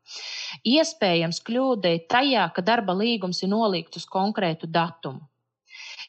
Iespējams, 0.68 1.40
kļūda 1.46 1.96
ir 1.96 2.06
tajā, 2.12 2.48
ka 2.52 2.66
darba 2.66 2.98
līgums 2.98 3.40
ir 3.46 3.54
nolikts 3.54 4.02
uz 4.02 4.08
konkrētu 4.10 4.68
datumu. 4.68 5.22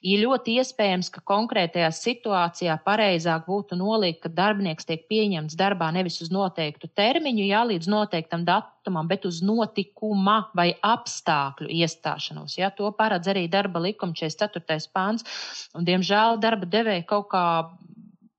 Ir 0.04 0.20
ļoti 0.26 0.58
iespējams, 0.60 1.08
ka 1.16 1.22
konkrētajā 1.24 1.88
situācijā 1.96 2.74
pareizāk 2.84 3.46
būtu 3.48 3.78
nolikt, 3.80 4.20
ka 4.26 4.32
darbinieks 4.36 4.88
tiek 4.90 5.06
pieņemts 5.08 5.56
darbā 5.56 5.88
nevis 5.96 6.20
uz 6.26 6.32
noteiktu 6.34 6.90
termiņu, 6.92 7.46
jā, 7.48 7.62
līdz 7.70 7.88
noteiktam 7.88 8.44
datumam, 8.44 9.08
bet 9.08 9.24
uz 9.30 9.40
notikuma 9.48 10.50
vai 10.60 10.74
apstākļu 10.84 11.72
iestāšanos. 11.72 12.58
Jā, 12.60 12.74
to 12.76 12.92
paredz 12.98 13.32
arī 13.32 13.46
darba 13.48 13.80
likuma 13.86 14.12
44. 14.20 14.92
pāns. 14.92 15.24
Un, 15.72 15.88
diemžēl 15.88 16.36
darba 16.44 16.68
devēja 16.68 17.08
kaut 17.08 17.32
kā 17.32 17.46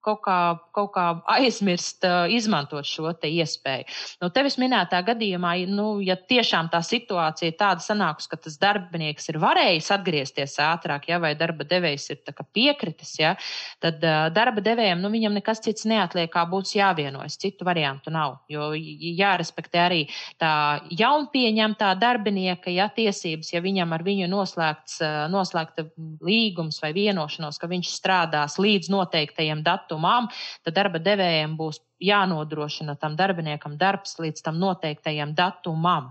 kaut 0.05 0.21
kā, 0.25 0.39
kaut 0.77 0.93
kā 0.95 1.07
aizmirst 1.37 2.05
izmantot 2.33 2.87
šo 2.87 3.13
iespēju. 3.25 3.87
Nu, 4.23 4.31
tevis 4.35 4.57
minētā 4.61 5.01
gadījumā, 5.07 5.55
nu, 5.71 5.99
ja 6.05 6.17
tiešām 6.17 6.71
tā 6.73 6.81
situācija 6.85 7.51
ir 7.51 7.57
tāda 7.61 7.85
sanākus, 7.85 8.29
ka 8.31 8.39
tas 8.41 8.59
darbinieks 8.61 9.29
ir 9.33 9.39
varējis 9.43 9.91
atgriezties 9.97 10.59
ātrāk, 10.63 11.09
ja, 11.11 11.21
vai 11.23 11.35
darba 11.39 11.67
devējs 11.69 12.11
ir 12.13 12.23
piekritis, 12.55 13.15
ja, 13.21 13.35
tad 13.83 14.03
uh, 14.05 14.29
darba 14.35 14.63
devējiem 14.65 15.01
nu, 15.03 15.11
viņam 15.13 15.39
nekas 15.39 15.63
cits 15.65 15.87
neatliek, 15.89 16.31
kā 16.33 16.45
būs 16.51 16.75
jāvienojas. 16.77 17.39
Citu 17.41 17.67
variantu 17.67 18.13
nav. 18.15 18.39
Jo 18.51 18.71
jārespektē 18.75 19.83
arī 19.85 20.01
tā 20.41 20.53
jaunpieņemtā 20.93 21.95
darbinieka 22.01 22.73
ja, 22.73 22.91
tiesības, 22.93 23.53
ja 23.55 23.63
viņam 23.65 23.95
ar 23.97 24.05
viņu 24.07 24.29
noslēgts, 24.33 25.01
noslēgta 25.33 25.89
līgums 26.25 26.81
vai 26.83 26.93
vienošanos, 26.97 27.59
ka 27.61 27.71
viņš 27.71 27.93
strādās 27.95 28.59
līdz 28.61 28.91
noteiktajam 28.93 29.65
datumam 29.65 29.94
datumam, 29.95 30.29
tad 30.65 30.75
darba 30.75 30.99
devējiem 30.99 31.57
būs 31.57 31.81
jānodrošina 32.03 32.97
tam 33.01 33.15
darbiniekam 33.19 33.77
darbs 33.79 34.17
līdz 34.19 34.43
tam 34.45 34.59
noteiktajam 34.59 35.35
datumam. 35.37 36.11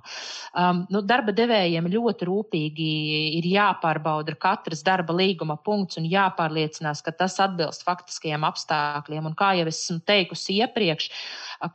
Um, 0.55 0.83
nu, 0.93 1.01
darba 1.05 1.33
devējiem 1.35 1.89
ļoti 1.91 2.27
rūpīgi 2.29 2.89
ir 3.39 3.47
jāpārbauda 3.51 4.35
katrs 4.39 4.83
darba 4.85 5.15
līguma 5.17 5.57
punkts 5.59 5.99
un 5.99 6.07
jāpārliecinās, 6.09 7.03
ka 7.03 7.13
tas 7.23 7.37
atbilst 7.43 7.85
faktiskajiem 7.87 8.47
apstākļiem. 8.47 9.27
Un 9.29 9.37
kā 9.37 9.53
jau 9.59 9.67
esmu 9.69 9.99
teikusi 10.07 10.59
iepriekš, 10.63 11.09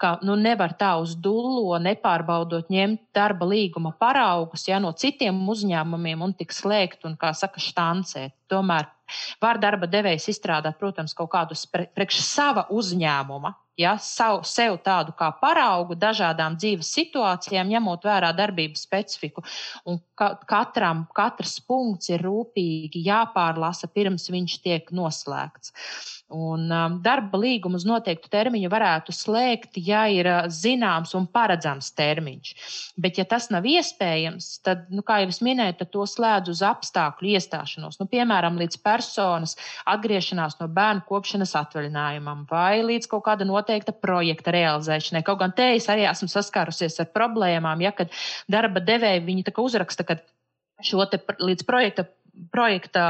ka 0.00 0.16
nu, 0.26 0.36
nevar 0.40 0.74
tā 0.80 0.94
uz 1.00 1.14
dullo 1.16 1.78
nepārbaudot 1.82 2.72
ņemt 2.72 3.08
darba 3.16 3.48
līguma 3.48 3.92
paraugus 3.98 4.68
ja, 4.68 4.80
no 4.82 4.92
citiem 4.96 5.38
uzņēmumiem 5.48 6.24
un 6.24 6.34
tik 6.38 6.54
slēgt 6.54 7.04
un, 7.08 7.16
kā 7.20 7.34
saka, 7.36 7.60
štancēt. 7.62 8.34
Tomēr 8.48 8.88
var 9.42 9.58
darba 9.60 9.88
devējs 9.90 10.30
izstrādāt, 10.32 10.78
protams, 10.80 11.12
kaut 11.16 11.30
kādus 11.32 11.66
priekš 11.68 12.22
sava 12.24 12.64
uzņēmuma 12.72 13.52
ja, 13.78 13.94
savu, 14.02 14.42
sev 14.48 14.78
tādu 14.84 15.14
kā 15.18 15.30
paraugu 15.40 15.96
dažādām 15.98 16.58
dzīves 16.58 16.90
situācijām, 16.96 17.70
ņemot 17.72 18.06
vērā 18.08 18.32
darbības 18.36 18.82
specifiku. 18.88 19.44
Un 19.88 20.00
ka, 20.18 20.34
katram, 20.48 21.06
katrs 21.16 21.58
punkts 21.64 22.10
ir 22.12 22.24
rūpīgi 22.26 23.04
jāpārlasa 23.06 23.90
pirms 23.94 24.28
viņš 24.34 24.58
tiek 24.64 24.90
noslēgts. 24.94 25.74
Un 26.28 26.66
um, 26.68 26.96
darba 27.00 27.38
līgumu 27.40 27.78
uz 27.80 27.86
noteiktu 27.88 28.28
termiņu 28.28 28.68
varētu 28.68 29.14
slēgt, 29.16 29.78
ja 29.80 30.02
ir 30.12 30.28
uh, 30.28 30.42
zināms 30.52 31.14
un 31.16 31.24
paredzams 31.32 31.88
termiņš. 31.96 32.50
Bet, 33.00 33.16
ja 33.16 33.24
tas 33.24 33.46
nav 33.48 33.64
iespējams, 33.64 34.50
tad, 34.60 34.82
nu, 34.92 35.00
kā 35.06 35.22
jau 35.22 35.30
es 35.32 35.40
minēju, 35.44 35.86
to 35.88 36.04
slēdz 36.04 36.52
uz 36.52 36.60
apstākļu 36.68 37.32
iestāšanos. 37.32 37.96
Nu, 38.02 38.08
piemēram, 38.12 38.60
līdz 38.60 38.76
personas 38.84 39.56
atgriešanās 39.88 40.58
no 40.60 40.68
bērnu 40.68 41.06
kopšanas 41.08 41.56
atvaļinājumam 41.62 42.44
vai 42.52 42.82
līdz 42.84 43.08
kaut 43.08 43.24
kāda 43.30 43.48
noteikta 43.48 43.96
projekta 43.96 44.52
realizēšanai. 44.52 45.24
Kaut 45.24 45.40
gan 45.40 45.56
te 45.56 45.70
es 45.78 45.88
arī 45.88 46.04
esmu 46.12 46.28
saskārusies 46.28 47.00
ar 47.00 47.08
problēmām, 47.16 47.80
ja 47.80 47.96
kad 47.96 48.12
darba 48.52 48.84
devēji 48.84 49.24
viņi 49.24 49.48
uzraksta, 49.64 50.04
ka 50.04 50.20
šo 50.84 51.08
līdz 51.40 51.64
projekta 51.66 52.04
projekta 52.52 53.04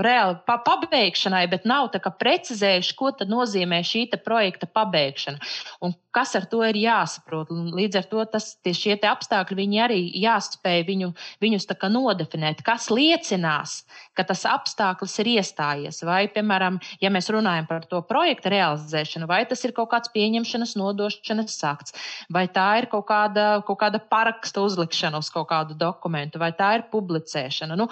reāli 0.00 0.38
pa 0.46 0.58
pabeigšanai, 0.66 1.46
bet 1.50 1.66
nav 1.68 1.90
precizējuši, 1.94 2.96
ko 2.98 3.12
nozīmē 3.28 3.82
šī 3.86 4.06
projekta 4.24 4.68
pabeigšana 4.70 5.38
un 5.84 5.94
kas 6.14 6.34
ar 6.38 6.46
to 6.50 6.62
ir 6.66 6.78
jāsaprot. 6.78 7.50
Līdz 7.50 8.00
ar 8.00 8.06
to 8.10 8.24
tas, 8.32 8.52
šie 8.64 8.96
apstākļi 9.06 9.66
arī 9.82 10.00
jāspēj 10.20 10.84
viņu, 10.88 11.10
viņus 11.42 11.68
nodefinēt, 11.90 12.62
kas 12.66 12.88
liecinās, 12.90 13.84
ka 14.14 14.24
tas 14.26 14.44
apstākļus 14.48 15.16
ir 15.22 15.30
iestājies. 15.36 16.02
Vai, 16.06 16.24
piemēram, 16.32 16.80
ja 17.02 17.10
mēs 17.12 17.30
runājam 17.30 17.68
par 17.70 17.86
to 17.90 18.02
projekta 18.06 18.52
realizēšanu, 18.52 19.28
vai 19.30 19.44
tas 19.46 19.62
ir 19.64 19.74
kaut 19.76 19.90
kāds 19.94 20.10
pieņemšanas, 20.14 20.76
nodošanas 20.80 21.58
akts, 21.70 21.96
vai 22.32 22.46
tā 22.50 22.68
ir 22.82 22.90
kaut 22.90 23.06
kāda, 23.10 23.62
kaut 23.66 23.80
kāda 23.82 24.02
paraksta 24.02 24.64
uzlikšana 24.66 25.20
uz 25.22 25.30
kaut 25.30 25.48
kādu 25.52 25.78
dokumentu, 25.78 26.40
vai 26.42 26.50
tā 26.56 26.74
ir 26.78 26.86
publicēšana. 26.90 27.78
Nu, 27.78 27.88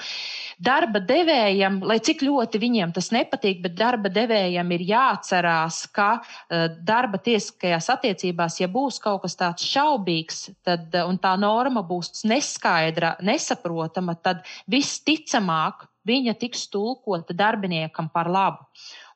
darba 0.69 1.01
devējam, 1.05 1.81
lai 1.89 1.99
cik 2.05 2.23
ļoti 2.27 2.61
viņiem 2.63 2.95
tas 2.97 3.11
nepatīk, 3.15 3.63
bet 3.65 3.77
darba 3.79 4.13
devējam 4.13 4.73
ir 4.77 4.85
jāatcerās, 4.93 5.83
ka 5.95 6.09
uh, 6.21 6.67
darba 6.85 7.21
tiesiskajās 7.25 7.91
attiecībās, 7.97 8.61
ja 8.63 8.71
būs 8.73 9.01
kaut 9.05 9.25
kas 9.25 9.39
tāds 9.41 9.67
šaubīgs, 9.69 10.49
tad, 10.67 10.89
uh, 10.93 11.09
un 11.09 11.21
tā 11.23 11.35
norma 11.41 11.85
būs 11.87 12.25
neskaidra, 12.29 13.17
nesaprotama, 13.25 14.19
tad 14.23 14.45
visticamāk 14.71 15.89
viņa 16.09 16.37
tiks 16.41 16.69
tulkota 16.73 17.37
darbiniekam 17.37 18.09
par 18.13 18.31
labu. 18.33 18.65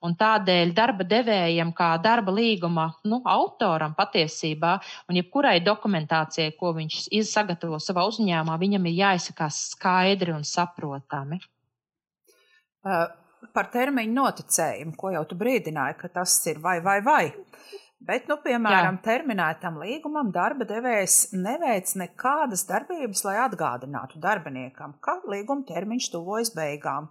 Un 0.03 0.17
tādēļ 0.19 0.73
darba 0.75 1.07
devējam, 1.07 1.71
kā 1.79 1.93
darba 2.03 2.35
līguma 2.35 2.89
nu, 3.07 3.21
autoram 3.29 3.95
patiesībā, 3.95 4.73
un 5.09 5.19
jebkurai 5.21 5.61
dokumentācijai, 5.63 6.57
ko 6.59 6.73
viņš 6.75 7.05
sagatavo 7.29 7.79
savā 7.83 8.03
uzņēmumā, 8.11 8.59
viņam 8.59 8.89
ir 8.91 8.99
jāizsakās 8.99 9.61
skaidri 9.77 10.35
un 10.35 10.43
saprotami. 10.49 11.39
Par 13.53 13.69
termiņu 13.71 14.17
noticējumu, 14.17 14.97
ko 14.99 15.13
jau 15.15 15.23
tu 15.31 15.39
brīdināji, 15.39 15.99
ka 16.01 16.11
tas 16.21 16.35
ir 16.51 16.59
vai 16.63 16.81
vai 16.83 16.99
vai. 17.07 17.25
Bet, 18.03 18.27
nu, 18.27 18.35
piemēram, 18.43 18.97
Jā. 18.99 19.03
terminētam 19.05 19.77
līgumam 19.79 20.33
darba 20.35 20.67
devējs 20.67 21.37
neveic 21.39 21.93
nekādas 22.01 22.65
darbības, 22.67 23.23
lai 23.29 23.37
atgādinātu 23.45 24.19
darbiniekam, 24.23 24.97
ka 24.99 25.21
līguma 25.31 25.63
termiņš 25.69 26.09
tuvojas 26.11 26.51
beigām. 26.57 27.07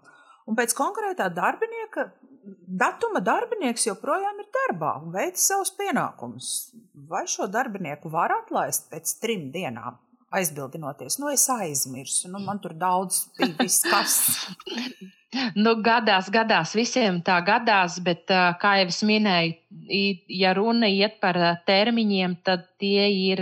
Un 0.52 0.58
pēc 0.60 0.76
konkrētā 0.76 1.30
darbinieka 1.32 2.10
datuma 2.84 3.22
darbinieks 3.24 3.88
joprojām 3.88 4.40
ir 4.44 4.48
darbā 4.56 4.94
un 5.02 5.12
veic 5.16 5.40
savus 5.42 5.74
pienākumus. 5.78 6.52
Vai 7.12 7.26
šo 7.30 7.48
darbinieku 7.52 8.12
var 8.14 8.34
atlaist 8.36 8.90
pēc 8.92 9.18
trim 9.22 9.50
dienām? 9.54 10.00
Aizbildinoties, 10.32 11.18
nu 11.20 11.32
es 11.32 11.48
aizmirsu, 11.52 12.30
nu 12.32 12.40
man 12.46 12.62
tur 12.64 12.76
daudz 12.80 13.26
bija 13.38 13.58
viss 13.60 13.84
kas. 13.88 14.20
Nu, 15.56 15.78
gadās, 15.80 16.28
gadās, 16.28 16.74
visiem 16.76 17.22
tā 17.24 17.38
gadās, 17.48 18.02
bet, 18.04 18.28
kā 18.60 18.72
jau 18.82 18.88
es 18.92 18.98
minēju, 19.08 19.54
ja 20.28 20.52
runa 20.58 20.90
iet 20.92 21.22
par 21.24 21.38
termiņiem, 21.68 22.34
tad 22.44 22.66
tie 22.82 23.06
ir, 23.08 23.40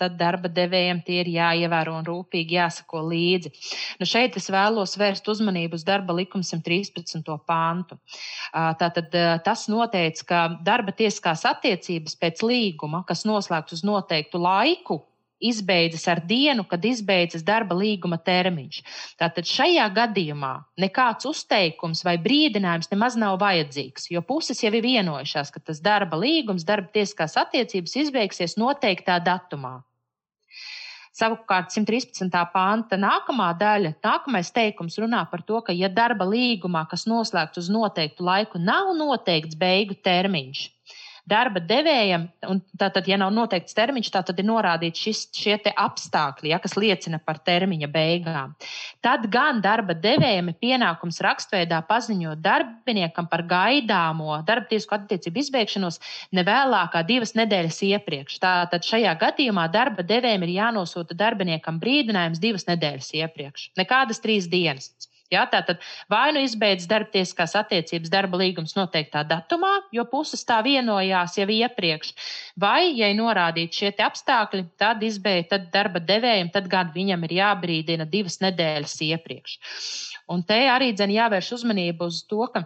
tad 0.00 0.16
darba 0.18 0.50
devējiem 0.50 1.02
tie 1.06 1.20
ir 1.22 1.30
jāievēro 1.30 1.94
un 2.00 2.08
rūpīgi 2.08 2.58
jāsako 2.58 3.04
līdzi. 3.12 3.52
Nu, 4.00 4.08
šeit 4.10 4.40
es 4.40 4.50
vēlos 4.50 4.96
vērst 4.98 5.30
uzmanību 5.30 5.78
uz 5.78 5.86
darba 5.86 6.16
likuma 6.18 6.46
113. 6.46 7.22
pāntu. 7.46 8.00
Tātad 8.50 9.14
tas 9.46 9.68
noteica, 9.70 10.26
ka 10.26 10.42
darba 10.66 10.96
tiesiskās 10.98 11.46
attiecības 11.46 12.18
pēc 12.18 12.42
līguma, 12.42 13.04
kas 13.06 13.22
noslēgts 13.28 13.78
uz 13.78 13.86
noteiktu 13.86 14.42
laiku, 14.42 14.98
izbeidzas 15.40 16.06
ar 16.12 16.20
dienu, 16.26 16.64
kad 16.68 16.84
izbeidzas 16.84 17.44
darba 17.46 17.76
līguma 17.78 18.20
termiņš. 18.22 18.80
Tātad 19.20 19.48
šajā 19.48 19.86
gadījumā 19.96 20.52
nekāds 20.84 21.28
uzteikums 21.30 22.04
vai 22.06 22.16
brīdinājums 22.22 22.92
nemaz 22.92 23.18
nav 23.20 23.40
vajadzīgs, 23.42 24.10
jo 24.14 24.22
puses 24.26 24.62
jau 24.62 24.72
ir 24.72 24.84
vienojušās, 24.84 25.52
ka 25.54 25.62
tas 25.64 25.82
darba 25.84 26.20
līgums, 26.20 26.66
darba 26.68 26.92
tiesiskās 26.94 27.38
attiecības 27.40 27.96
izbeigsies 28.04 28.58
noteiktā 28.60 29.18
datumā. 29.24 29.80
Savukārt 31.20 31.72
113. 31.74 32.30
panta 32.52 32.96
nākamā 32.96 33.48
daļa, 33.58 33.96
nākamais 34.04 34.52
teikums 34.54 34.94
runā 35.02 35.24
par 35.32 35.42
to, 35.44 35.58
ka, 35.66 35.74
ja 35.74 35.90
darba 35.92 36.24
līgumā, 36.28 36.84
kas 36.88 37.04
noslēgts 37.10 37.60
uz 37.64 37.68
noteiktu 37.72 38.24
laiku, 38.24 38.60
nav 38.62 38.92
noteikts 38.96 39.58
beigu 39.58 39.98
termiņš, 40.06 40.62
darba 41.30 41.60
devējam, 41.62 42.26
un 42.50 42.60
tātad, 42.78 43.06
ja 43.08 43.16
nav 43.20 43.32
noteikts 43.34 43.76
termiņš, 43.76 44.10
tad 44.12 44.38
ir 44.40 44.46
norādīts 44.48 45.04
šis, 45.04 45.20
šie 45.36 45.56
apstākļi, 45.70 46.50
ja, 46.52 46.58
kas 46.62 46.76
liecina 46.78 47.20
par 47.22 47.40
termiņa 47.46 47.88
beigām. 47.92 48.54
Tad 49.04 49.26
gan 49.32 49.62
darba 49.64 49.94
devējam 49.94 50.50
ir 50.50 50.58
pienākums 50.62 51.20
rakstveidā 51.24 51.80
paziņot 51.88 52.42
darbiniekam 52.44 53.28
par 53.30 53.44
gaidāmo 53.48 54.40
darba 54.46 54.68
tiesku 54.70 54.96
attiecību 54.96 55.44
izbeigšanos 55.44 56.00
ne 56.36 56.44
vēlākā 56.46 57.04
divas 57.08 57.36
nedēļas 57.38 57.82
iepriekš. 57.90 58.40
Tātad 58.42 58.86
šajā 58.86 59.14
gadījumā 59.20 59.68
darba 59.72 60.06
devējiem 60.06 60.48
ir 60.48 60.56
jānosūta 60.58 61.16
darbiniekam 61.18 61.80
brīdinājums 61.82 62.42
divas 62.42 62.66
nedēļas 62.68 63.14
iepriekš, 63.22 63.70
nekādas 63.80 64.22
trīs 64.24 64.50
dienas. 64.50 64.92
Ja, 65.30 65.44
tātad 65.46 65.78
vai 66.10 66.32
nu 66.34 66.42
izbeidz 66.42 66.88
darbtiesiskās 66.90 67.54
attiecības 67.60 68.10
darba 68.10 68.40
līgums 68.40 68.74
noteiktā 68.74 69.22
datumā, 69.28 69.70
jo 69.94 70.02
puses 70.10 70.42
tā 70.46 70.58
vienojās 70.66 71.36
jau 71.38 71.46
iepriekš, 71.54 72.10
vai, 72.58 72.90
ja 72.98 73.12
ir 73.12 73.18
norādīti 73.20 73.84
šie 73.84 73.92
apstākļi, 74.08 74.64
tad 74.80 75.04
izbeidz 75.06 75.52
tad 75.52 75.70
darba 75.70 76.02
devējiem, 76.02 76.50
tad 76.50 76.66
gan 76.72 76.90
viņam 76.94 77.28
ir 77.28 77.36
jābrīdina 77.38 78.08
divas 78.10 78.40
nedēļas 78.42 78.96
iepriekš. 79.06 79.56
Un 80.30 80.42
te 80.46 80.58
arī 80.70 80.90
dzen 80.94 81.14
jāvērš 81.14 81.54
uzmanība 81.60 82.10
uz 82.10 82.24
to, 82.26 82.42
ka 82.50 82.64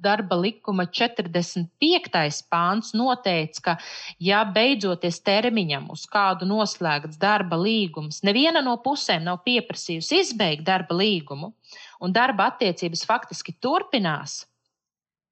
darba 0.00 0.36
likuma 0.36 0.86
45. 0.86 2.40
pāns 2.50 2.94
noteica, 2.96 3.60
ka, 3.62 3.76
ja 4.18 4.40
beidzoties 4.48 5.20
termiņam, 5.26 5.90
uz 5.92 6.06
kādu 6.10 6.48
noslēgts 6.48 7.20
darba 7.20 7.58
līgums, 7.60 8.22
neviena 8.24 8.62
no 8.64 8.78
pusēm 8.80 9.26
nav 9.28 9.42
pieprasījusi 9.44 10.22
izbeigt 10.24 10.64
darba 10.64 10.96
līgumu, 10.96 11.52
un 12.00 12.16
darba 12.16 12.48
attiecības 12.54 13.04
faktiski 13.06 13.54
turpinās, 13.60 14.46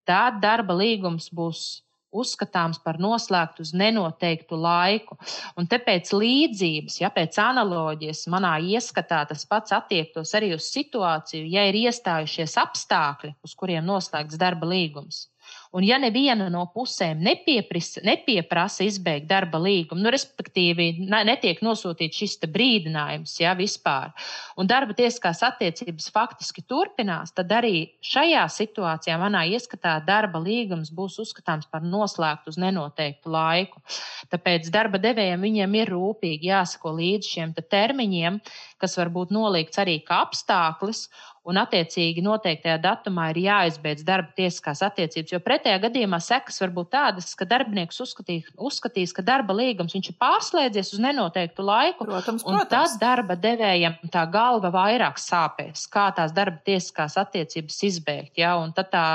tad 0.08 0.40
darba 0.44 0.76
līgums 0.76 1.32
būs 1.32 1.80
uzskatāms 2.12 2.80
par 2.84 2.98
noslēgtu 3.02 3.64
uz 3.64 3.72
nenoteiktu 3.76 4.58
laiku. 4.58 5.18
Un 5.58 5.68
tāpēc 5.70 6.12
līdzības, 6.14 7.00
ja 7.02 7.10
pēc 7.14 7.38
analoģijas 7.42 8.26
manā 8.32 8.56
ieskatā 8.74 9.24
tas 9.28 9.44
pats 9.48 9.74
attiektos 9.76 10.34
arī 10.38 10.54
uz 10.56 10.70
situāciju, 10.72 11.46
ja 11.48 11.66
ir 11.68 11.80
iestājušies 11.84 12.56
apstākļi, 12.64 13.34
uz 13.44 13.56
kuriem 13.58 13.86
noslēgts 13.88 14.40
darba 14.40 14.68
līgums. 14.70 15.26
Un, 15.76 15.84
ja 15.84 15.98
neviena 16.00 16.46
no 16.48 16.62
pusēm 16.72 17.20
nepieprasa 17.20 18.86
izbeigt 18.86 19.26
darba 19.28 19.60
līgumu, 19.60 20.00
nu, 20.00 20.12
respektīvi, 20.14 20.86
netiek 21.28 21.60
nosūtīts 21.64 22.22
šis 22.22 22.38
brīdinājums, 22.48 23.34
ja 23.42 23.52
vispār, 23.58 24.14
un 24.56 24.70
darba 24.70 24.96
tiesiskās 24.96 25.42
attiecības 25.44 26.08
faktiski 26.14 26.64
turpinās, 26.64 27.34
tad 27.36 27.52
arī 27.52 27.90
šajā 28.00 28.46
situācijā, 28.54 29.18
manā 29.20 29.44
ieskatā, 29.52 29.98
darba 30.06 30.40
līgums 30.40 30.88
būs 30.94 31.18
uzskatāms 31.26 31.68
par 31.68 31.84
noslēgtu 31.84 32.54
uz 32.54 32.60
nenoteiktu 32.60 33.32
laiku. 33.32 33.84
Tāpēc 34.32 34.72
darba 34.72 35.00
devējiem 35.02 35.44
viņiem 35.44 35.80
ir 35.82 35.92
rūpīgi 35.92 36.48
jāsako 36.48 36.96
līdz 36.96 37.32
šiem 37.34 37.56
te 37.56 37.66
termiņiem, 37.76 38.40
kas 38.80 38.96
var 38.96 39.12
būt 39.12 39.36
nolikts 39.36 39.80
arī 39.82 39.98
kā 40.06 40.22
apstākļus, 40.24 41.08
un 41.48 41.60
attiecīgi 41.62 42.22
noteiktajā 42.24 42.76
datumā 42.82 43.30
ir 43.32 43.40
jāizbeidz 43.46 44.04
darba 44.06 44.34
tiesiskās 44.36 44.82
attiecības. 44.84 45.32
Jo 45.32 45.40
pretējā 45.44 45.78
gadījumā 45.86 46.20
sekas 46.22 46.60
var 46.62 46.74
būt 46.76 46.90
tādas, 46.92 47.32
ka 47.38 47.48
darbinieks 47.48 48.00
uzskatīs, 48.04 48.50
uzskatīs, 48.54 49.14
ka 49.16 49.24
darba 49.24 49.56
līgums 49.56 49.96
ir 49.98 50.14
pārslēdzies 50.20 50.92
uz 50.96 51.02
nenoteiktu 51.02 51.64
laiku. 51.64 52.04
Protams, 52.04 52.44
protams. 52.44 52.46
Un 52.48 52.70
tad 52.70 53.00
darba 53.00 53.38
devējiem 53.40 53.98
tā 54.12 54.24
galva 54.30 54.72
vairāk 54.74 55.20
sāpēs, 55.22 55.88
kā 55.92 56.10
tās 56.16 56.34
darba 56.36 56.60
tiesiskās 56.68 57.18
attiecības 57.20 57.82
izbeigt. 57.88 58.36
Ja? 58.40 58.56
Un 58.60 58.74
tad 58.76 58.92
tā 58.92 59.06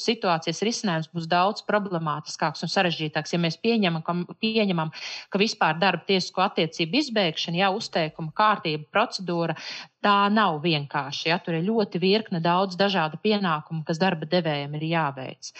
situācijas 0.00 0.62
risinājums 0.66 1.10
būs 1.14 1.28
daudz 1.30 1.64
problemātiskāks 1.68 2.64
un 2.66 2.72
sarežģītāks. 2.72 3.34
Ja 3.34 3.40
mēs 3.42 3.58
pieņemam, 3.62 4.04
ka, 4.06 4.16
pieņemam, 4.42 4.92
ka 5.32 5.40
vispār 5.42 5.78
darba 5.82 6.06
tiesisko 6.08 6.44
attiecību 6.46 7.00
izbeigšana, 7.02 7.62
jau 7.64 7.72
uzteikuma 7.78 8.34
kārtība, 8.36 8.88
procedūra, 8.94 9.56
tā 10.04 10.18
nav 10.32 10.60
vienkārši. 10.64 11.30
Ja? 11.30 11.40
Tur 11.42 11.58
ir 11.58 11.66
ļoti 11.68 12.02
virkne 12.02 12.42
daudz 12.44 12.78
dažādu 12.80 13.20
pienākumu, 13.22 13.84
kas 13.86 14.02
darba 14.02 14.28
devējiem 14.30 14.76
ir 14.80 14.90
jāveic. 14.92 15.54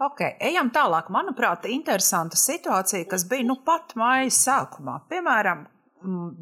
Ok, 0.00 0.22
ejam 0.40 0.70
tālāk. 0.72 1.10
Manuprāt, 1.12 1.66
interesanta 1.68 2.38
situācija, 2.40 3.04
kas 3.10 3.26
bija 3.28 3.44
nu 3.44 3.58
pat 3.66 3.92
mājas 4.00 4.38
sākumā. 4.46 5.02
Piemēram, 5.12 5.66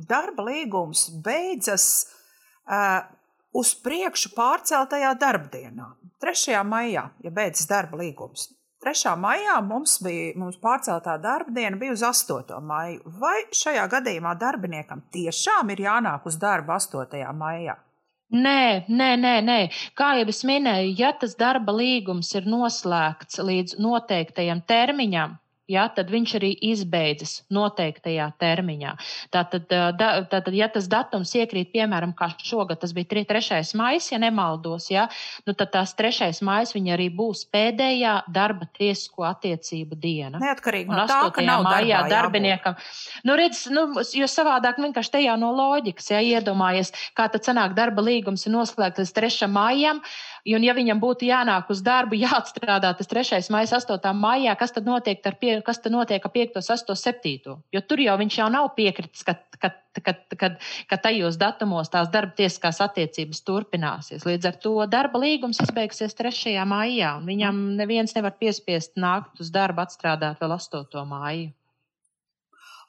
darba 0.09 0.45
līgums 0.47 1.09
beidzas 1.25 1.89
uh, 2.71 3.03
uz 3.59 3.73
priekšu 3.83 4.31
pārceltajā 4.37 5.11
darbdienā. 5.19 5.89
3. 6.23 6.63
maijā, 6.67 7.09
ja 7.23 7.31
beidzas 7.31 7.69
darba 7.71 7.99
līgums. 8.01 8.49
3. 8.83 9.13
maijā 9.19 9.57
mums 9.67 9.97
bija 10.03 10.35
mums 10.39 10.59
pārceltā 10.63 11.17
darba 11.23 11.55
diena, 11.55 11.79
bija 11.79 11.95
uz 11.95 12.03
8. 12.07 12.59
maiju. 12.63 13.13
Vai 13.21 13.43
šajā 13.55 13.85
gadījumā 13.91 14.37
darbiniekam 14.39 15.03
tiešām 15.15 15.75
ir 15.75 15.83
jānāk 15.87 16.27
uz 16.31 16.39
darbu 16.39 16.75
8. 16.77 17.23
maijā? 17.39 17.75
Nē, 18.29 18.85
nē, 18.93 19.09
nē, 19.17 19.35
nē. 19.41 19.59
Kā 19.97 20.13
jau 20.19 20.27
es 20.29 20.43
minēju, 20.45 20.95
ja 20.99 21.15
tas 21.21 21.35
darba 21.39 21.73
līgums 21.73 22.35
ir 22.37 22.47
noslēgts 22.51 23.41
līdz 23.41 23.79
noteiktajam 23.81 24.61
termiņam, 24.69 25.39
ja, 25.69 25.87
tad 25.95 26.11
viņš 26.13 26.35
arī 26.39 26.51
izbeidzas 26.71 27.43
noteiktajā 27.53 28.29
termiņā. 28.41 28.95
Tātad, 29.35 29.69
da, 29.69 30.11
tātad, 30.31 30.55
ja 30.57 30.69
tas 30.73 30.89
datums 30.91 31.35
iekrīt, 31.39 31.71
piemēram, 31.75 32.15
kā 32.17 32.31
šogad, 32.41 32.81
tas 32.83 32.95
bija 32.97 33.11
3. 33.29 33.61
maija, 33.79 34.01
ja 34.13 34.21
nemaldos, 34.23 34.89
ja, 34.93 35.09
nu, 35.47 35.55
tad 35.59 35.73
tās 35.75 35.95
3. 35.99 36.31
maija 36.47 36.95
arī 36.95 37.09
būs 37.15 37.45
pēdējā 37.53 38.15
darba 38.33 38.69
tiesisko 38.79 39.27
attiecību 39.29 39.99
diena. 40.01 40.41
Neatkarīgi 40.43 40.93
no 40.93 41.05
tā, 41.11 41.21
ka 41.35 41.45
nav 41.45 41.65
maijā 41.67 42.05
darbiniekam. 42.11 42.79
Nu, 43.29 43.37
redz, 43.39 43.67
nu, 43.73 43.89
jo 44.17 44.29
savādāk 44.31 44.81
vienkārši 44.81 45.15
te 45.15 45.23
jau 45.25 45.37
no 45.41 45.53
loģikas, 45.57 46.13
ja 46.15 46.23
iedomājies, 46.25 46.95
kā 47.19 47.29
tad 47.33 47.45
sanāk 47.47 47.77
darba 47.79 48.05
līgums 48.05 48.47
ir 48.47 48.57
noslēgts 48.57 49.05
līdz 49.05 49.15
3. 49.21 49.53
maijam. 49.53 50.03
Un, 50.47 50.65
ja 50.65 50.75
viņam 50.77 51.01
būtu 51.03 51.27
jānāk 51.29 51.71
uz 51.73 51.83
darbu, 51.85 52.19
jāatstrādā 52.19 52.93
tas 52.99 53.11
3. 53.11 53.41
maija, 53.53 53.81
8. 53.81 54.13
maijā, 54.15 54.55
kas 54.59 54.75
tad 54.77 54.87
notiek 54.89 55.25
ar, 55.27 55.37
pie, 55.41 55.59
kas 55.67 55.83
tad 55.83 55.95
notiek 55.95 56.25
ar 56.25 56.33
5, 56.35 56.61
8, 56.63 56.95
7? 56.95 57.57
Jo 57.75 57.83
tur 57.83 58.03
jau 58.03 58.17
viņš 58.21 58.39
jau 58.41 58.49
nav 58.53 58.71
piekritis, 58.77 59.25
ka, 59.27 59.35
ka, 59.59 59.73
ka, 59.99 60.15
ka, 60.39 60.51
ka 60.91 61.01
tajos 61.09 61.39
datumos 61.41 61.91
tās 61.93 62.11
darba 62.15 62.37
tiesiskās 62.39 62.81
attiecības 62.85 63.43
turpināsies. 63.47 64.27
Līdz 64.29 64.51
ar 64.53 64.61
to 64.63 64.75
darba 64.91 65.23
līgums 65.23 65.63
izbeigsies 65.65 66.17
3. 66.19 66.55
maijā, 66.69 67.17
un 67.21 67.29
viņam 67.29 67.63
neviens 67.81 68.15
nevar 68.17 68.37
piespiest 68.39 68.97
nākt 69.01 69.43
uz 69.43 69.53
darbu 69.55 69.85
atstrādāt 69.85 70.41
vēl 70.43 70.55
8. 70.59 71.05
maiju. 71.09 71.51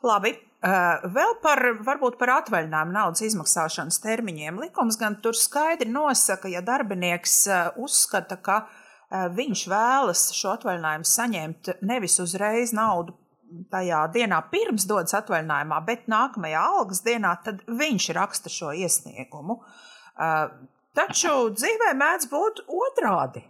Labi, 0.05 0.31
vēl 0.59 1.37
par, 1.39 1.61
varbūt 1.87 2.17
par 2.19 2.33
atvaļinājumu 2.41 2.91
naudas 2.91 3.23
izmaksāšanas 3.23 4.01
termiņiem. 4.03 4.59
Likums 4.59 4.97
gan 4.99 5.15
tur 5.23 5.37
skaidri 5.37 5.87
nosaka, 5.91 6.49
ja 6.51 6.61
darbinieks 6.61 7.35
eh, 7.47 7.69
uzskata, 7.79 8.35
ka 8.43 8.65
eh, 8.65 9.29
viņš 9.35 9.65
vēlas 9.71 10.25
šo 10.35 10.57
atvaļinājumu 10.57 11.07
saņemt 11.07 11.71
nevis 11.81 12.19
uzreiz 12.19 12.73
naudu 12.75 13.15
tajā 13.71 14.03
dienā 14.13 14.41
pirms 14.51 14.83
dodas 14.85 15.15
atvaļinājumā, 15.17 15.79
bet 15.87 16.09
nākamajā 16.11 16.65
algas 16.75 16.99
dienā, 17.07 17.31
tad 17.43 17.63
viņš 17.65 18.09
raksta 18.13 18.51
šo 18.53 18.75
iesniegumu. 18.77 19.55
Taču 20.93 21.31
dzīvē 21.55 21.95
mēdz 21.97 22.27
būt 22.29 22.61
otrādi 22.69 23.41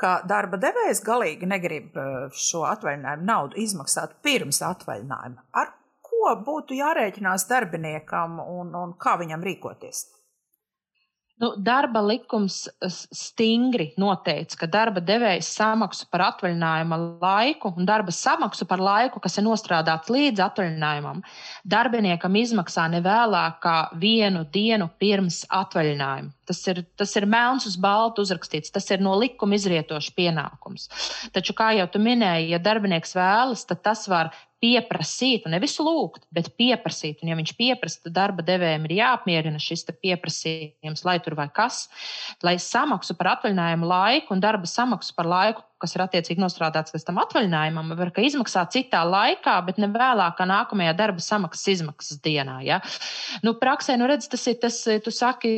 ka 0.00 0.14
darba 0.24 0.56
devējs 0.56 1.02
galīgi 1.04 1.44
negrib 1.50 1.98
šo 2.32 2.62
atvaļinājumu 2.70 3.28
naudu 3.28 3.60
izmaksāt 3.60 4.16
pirms 4.24 4.62
atvaļinājuma. 4.64 5.44
Ar 5.60 5.74
ko 6.20 6.36
būtu 6.46 6.76
jārēķinās 6.76 7.48
darbiniekam 7.50 8.40
un, 8.44 8.74
un 8.76 8.96
kā 9.00 9.16
viņam 9.20 9.44
rīkoties? 9.50 10.06
Nu, 11.40 11.54
darba 11.56 12.02
likums 12.04 12.66
stingri 13.16 13.86
noteica, 13.96 14.58
ka 14.60 14.66
darba 14.68 15.00
devējs 15.00 15.48
samaksu 15.56 16.04
par 16.12 16.26
atvaļinājuma 16.26 16.98
laiku 17.22 17.70
un 17.80 17.88
darba 17.88 18.12
samaksu 18.12 18.66
par 18.68 18.82
laiku, 18.84 19.22
kas 19.24 19.40
ir 19.40 19.46
nostrādāts 19.46 20.12
līdz 20.12 20.42
atvaļinājumam, 20.44 21.22
darbiniekam 21.64 22.36
izmaksā 22.42 22.84
nevēlāk 22.92 23.56
kā 23.64 23.78
vienu 24.02 24.44
dienu 24.52 24.90
pirms 25.00 25.46
atvaļinājuma. 25.62 26.28
Tas 26.50 26.60
ir, 26.68 26.82
tas 27.00 27.16
ir 27.16 27.28
melns 27.30 27.64
uz 27.72 27.80
baltu 27.80 28.26
uzrakstīts, 28.26 28.74
tas 28.76 28.92
ir 28.92 29.00
no 29.00 29.16
likuma 29.16 29.56
izrietošs 29.56 30.12
pienākums. 30.20 30.90
Taču, 31.32 31.56
kā 31.56 31.72
jau 31.78 31.88
tu 31.88 32.04
minēji, 32.04 32.52
ja 32.52 32.60
darbinieks 32.60 33.16
vēlas, 33.16 33.64
tad 33.64 33.80
tas 33.88 34.04
var 34.12 34.34
pieprasīt, 34.60 35.46
un 35.46 35.54
nevis 35.56 35.78
lūgt, 35.80 36.26
bet 36.34 36.52
pieprasīt. 36.60 37.22
Un, 37.22 37.32
ja 37.32 37.38
viņš 37.38 37.54
pieprasa, 37.58 38.02
tad 38.04 38.16
darba 38.18 38.44
devējiem 38.46 38.86
ir 38.88 38.96
jāapmierina 38.98 39.62
šis 39.62 39.86
pieprasījums, 39.90 41.04
lai 41.08 41.16
tur 41.24 41.36
vai 41.38 41.48
kas, 41.54 41.86
lai 42.44 42.58
samaksu 42.60 43.16
par 43.18 43.34
atvaļinājumu 43.36 43.88
laiku 43.90 44.36
un 44.36 44.44
darba 44.44 44.68
samaksu 44.68 45.16
par 45.16 45.30
laiku 45.30 45.64
kas 45.80 45.96
ir 45.96 46.04
attiecīgi 46.04 46.42
nostrādāts 46.42 46.94
līdz 46.94 47.06
tam 47.08 47.20
atvaļinājumam, 47.22 47.94
var 47.98 48.12
izmaksāt 48.20 48.74
citā 48.76 49.02
laikā, 49.08 49.56
bet 49.66 49.80
ne 49.80 49.88
vēlāk, 49.92 50.36
kā 50.38 50.46
nākamajā 50.48 50.94
darba 50.98 51.24
samaksas 51.24 51.74
izmaksas 51.76 52.20
dienā. 52.24 52.60
Ja? 52.66 52.80
Nu, 53.46 53.56
praksē, 53.60 53.96
nu, 54.00 54.08
redz, 54.10 54.28
tas 54.30 54.46
ir 54.50 54.58
tas, 54.62 54.82
tu 55.04 55.14
saki, 55.14 55.52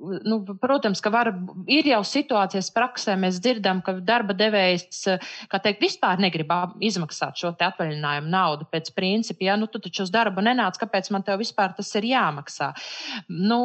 nu, 0.00 0.38
protams, 0.62 1.02
ka 1.04 1.12
var, 1.14 1.30
ir 1.70 1.88
jau 1.90 2.00
situācijas 2.06 2.70
praksē, 2.74 3.16
mēs 3.20 3.40
dzirdam, 3.42 3.82
ka 3.86 3.96
darba 4.04 4.36
devējs, 4.38 5.04
kā 5.50 5.62
teikt, 5.62 5.82
vispār 5.84 6.20
negrib 6.22 6.52
izmaksāt 6.84 7.38
šo 7.38 7.54
atvaļinājumu 7.54 8.32
naudu 8.32 8.68
pēc 8.72 8.92
principa, 8.96 9.46
ja, 9.50 9.58
nu, 9.60 9.70
tu 9.70 9.82
taču 9.82 10.04
uz 10.06 10.12
darbu 10.14 10.44
nenāc, 10.44 10.78
kāpēc 10.80 11.12
man 11.14 11.26
tev 11.26 11.40
vispār 11.42 11.74
tas 11.76 11.90
ir 11.98 12.10
jāmaksā. 12.10 12.72
Nu, 13.28 13.60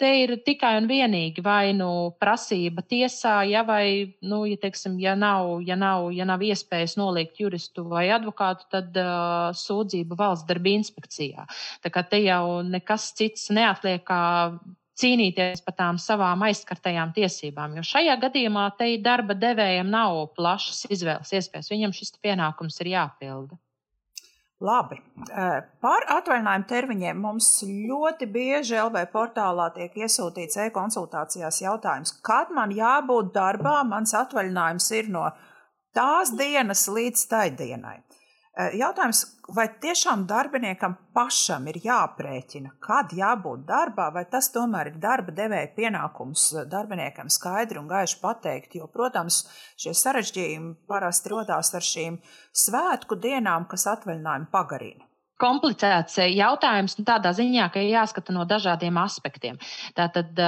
te 0.00 0.10
ir 0.22 0.34
tikai 0.46 0.74
un 0.80 0.86
vienīgi 0.90 1.42
vai 1.44 1.72
nu 1.76 1.88
prasība 2.20 2.82
tiesā, 2.86 3.36
ja 3.48 3.64
vai, 3.66 4.16
nu, 4.26 4.42
ja, 4.50 4.58
teiksim, 4.60 4.96
ja 5.02 5.14
nav, 5.18 5.60
ja 5.66 5.76
nav, 5.78 6.10
ja 6.14 6.26
nav 6.28 6.42
iespējas 6.42 6.96
noliegt 7.00 7.40
juristu 7.40 7.86
vai 7.90 8.06
advokātu, 8.14 8.68
tad 8.74 8.96
uh, 9.00 9.50
sūdzība 9.56 10.18
valsts 10.18 10.48
darba 10.48 10.72
inspekcijā. 10.74 11.46
Tā 11.84 11.92
kā 11.94 12.04
te 12.08 12.22
jau 12.24 12.62
nekas 12.66 13.12
cits 13.18 13.50
neatliek, 13.54 14.02
kā 14.06 14.22
cīnīties 15.00 15.64
par 15.66 15.76
tām 15.78 15.98
savām 15.98 16.42
aizskartajām 16.46 17.14
tiesībām. 17.16 17.78
Jo 17.78 17.86
šajā 17.86 18.14
gadījumā 18.22 18.68
te 18.78 18.92
darba 19.02 19.34
devējiem 19.38 19.90
nav 19.90 20.20
plašas 20.38 20.86
izvēles 20.94 21.34
iespējas. 21.34 21.70
Viņam 21.72 21.94
šis 21.96 22.14
pienākums 22.22 22.78
ir 22.82 22.94
jāpilda. 22.94 23.58
Labi. 24.62 25.00
Par 25.82 26.04
atvaļinājumu 26.14 26.66
termiņiem 26.70 27.18
mums 27.20 27.48
ļoti 27.66 28.28
bieži 28.30 28.76
LV 28.78 29.02
portālā 29.12 29.66
tiek 29.74 29.96
iesūtīts 29.98 30.60
e-konsultācijās 30.68 31.58
jautājums, 31.64 32.14
kad 32.24 32.52
man 32.54 32.70
jābūt 32.72 33.32
darbā, 33.34 33.80
mans 33.88 34.14
atvaļinājums 34.14 34.90
ir 35.00 35.10
no 35.10 35.26
tās 35.96 36.30
dienas 36.38 36.86
līdz 36.86 37.26
tai 37.32 37.48
dienai. 37.58 37.98
Eh, 38.54 38.76
jautājums, 38.78 39.20
vai 39.50 39.64
tiešām 39.82 40.20
darbiniekam 40.30 40.92
pašam 41.16 41.64
ir 41.72 41.80
jāprēķina, 41.82 42.76
kad 42.86 43.10
jābūt 43.10 43.64
darbā, 43.66 44.12
vai 44.14 44.22
tas 44.30 44.46
tomēr 44.54 44.92
ir 44.92 45.00
darba 45.02 45.34
devēja 45.34 45.72
pienākums 45.74 46.44
eh, 46.52 46.68
darbiniekam 46.70 47.32
skaidri 47.34 47.80
un 47.80 47.88
gaiši 47.90 48.20
pateikt? 48.22 48.76
Jo, 48.78 48.86
protams, 48.94 49.40
šie 49.74 49.96
sarežģījumi 49.98 50.86
parasti 50.86 51.34
rodās 51.34 51.72
ar 51.74 51.82
šīm 51.88 52.20
svētku 52.64 53.18
dienām, 53.26 53.66
kas 53.66 53.88
atvaļinājumu 53.96 54.48
pagarina 54.54 55.10
komplicēts 55.40 56.18
eh, 56.22 56.32
jautājums 56.38 56.96
nu, 56.98 57.04
tādā 57.06 57.32
ziņā, 57.36 57.68
ka 57.74 57.82
jāskata 57.82 58.34
no 58.34 58.44
dažādiem 58.48 58.96
aspektiem. 59.00 59.58
Tātad, 59.96 60.38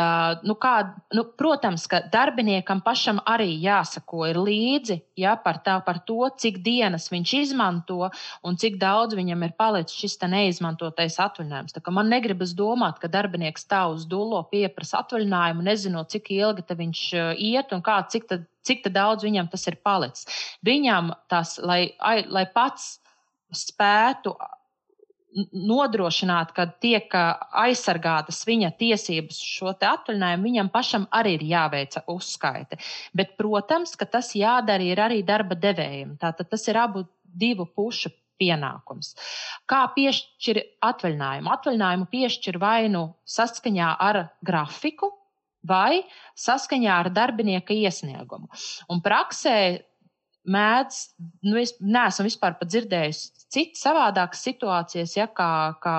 nu, 0.46 0.57
kā, 0.61 0.75
nu, 1.14 1.25
protams, 1.38 1.87
ka 1.90 2.03
darbiniekam 2.12 2.83
pašam 2.85 3.20
arī 3.27 3.49
jāsako 3.62 4.31
līdzi 4.37 4.99
ja, 5.20 5.37
par, 5.40 5.61
tā, 5.66 5.79
par 5.87 6.01
to, 6.07 6.29
cik 6.38 6.61
dienas 6.64 7.09
viņš 7.12 7.35
izmanto 7.40 8.11
un 8.46 8.59
cik 8.61 8.79
daudz 8.83 9.16
viņam 9.18 9.46
ir 9.46 9.55
palicis 9.59 9.99
šis 10.01 10.18
neizmantotais 10.27 11.18
atvaļinājums. 11.22 11.77
Man 11.96 12.11
negribas 12.12 12.55
domāt, 12.57 13.01
ka 13.03 13.11
darbinieks 13.12 13.66
tā 13.70 13.85
uz 13.92 14.07
dūlo 14.09 14.42
pieprasa 14.51 15.03
atvaļinājumu, 15.05 15.64
nezinot, 15.66 16.11
cik 16.12 16.31
ilgi 16.37 16.77
viņš 16.77 17.03
iet 17.42 17.72
un 17.75 17.83
kā, 17.85 18.01
cik, 18.11 18.29
tad, 18.31 18.46
cik 18.66 18.85
tad 18.87 18.96
daudz 18.96 19.27
viņam 19.27 19.51
tas 19.53 19.66
ir 19.70 19.79
palicis. 19.85 20.29
Viņam 20.66 21.12
tas, 21.31 21.57
lai, 21.62 21.96
lai 22.01 22.46
pats 22.53 22.96
spētu 23.55 24.35
nodrošināt, 25.53 26.53
ka 26.57 26.66
tiek 26.83 27.12
aizsargātas 27.16 28.42
viņa 28.49 28.72
tiesības 28.81 29.40
uz 29.40 29.55
šo 29.59 29.72
atvaļinājumu, 29.75 30.46
viņam 30.49 30.70
pašam 30.72 31.09
arī 31.14 31.37
ir 31.37 31.46
jāveic 31.51 31.99
uzskaite. 32.12 32.79
Bet, 33.16 33.37
protams, 33.40 33.96
ka 33.96 34.09
tas 34.09 34.33
jādara 34.37 35.07
arī 35.07 35.22
darba 35.27 35.59
devējiem. 35.59 36.16
Tātad 36.22 36.49
tas 36.51 36.66
ir 36.68 36.81
abu 36.81 37.05
divu 37.25 37.66
pušu 37.66 38.12
pienākums. 38.40 39.14
Kā 39.68 39.85
piešķir 39.96 40.62
atvaļinājumu? 40.85 41.53
Atvaļinājumu 41.53 42.09
piešķir 42.12 42.59
vai 42.61 42.88
nu 42.92 43.09
saskaņā 43.29 43.92
ar 44.01 44.22
grafiku, 44.44 45.12
vai 45.66 46.05
saskaņā 46.38 47.01
ar 47.03 47.11
darbinieka 47.11 47.75
iesniegumu. 47.75 48.49
Un 48.92 49.03
praksē 49.05 49.57
mēdz, 50.50 51.00
nu, 51.46 51.56
es 51.61 51.74
neesmu 51.80 52.26
vispār 52.28 52.56
pat 52.59 52.70
dzirdējis 52.70 53.22
citas 53.52 53.85
savādākas 53.87 54.42
situācijas, 54.46 55.14
ja, 55.18 55.28
kā, 55.30 55.50
kā, 55.82 55.96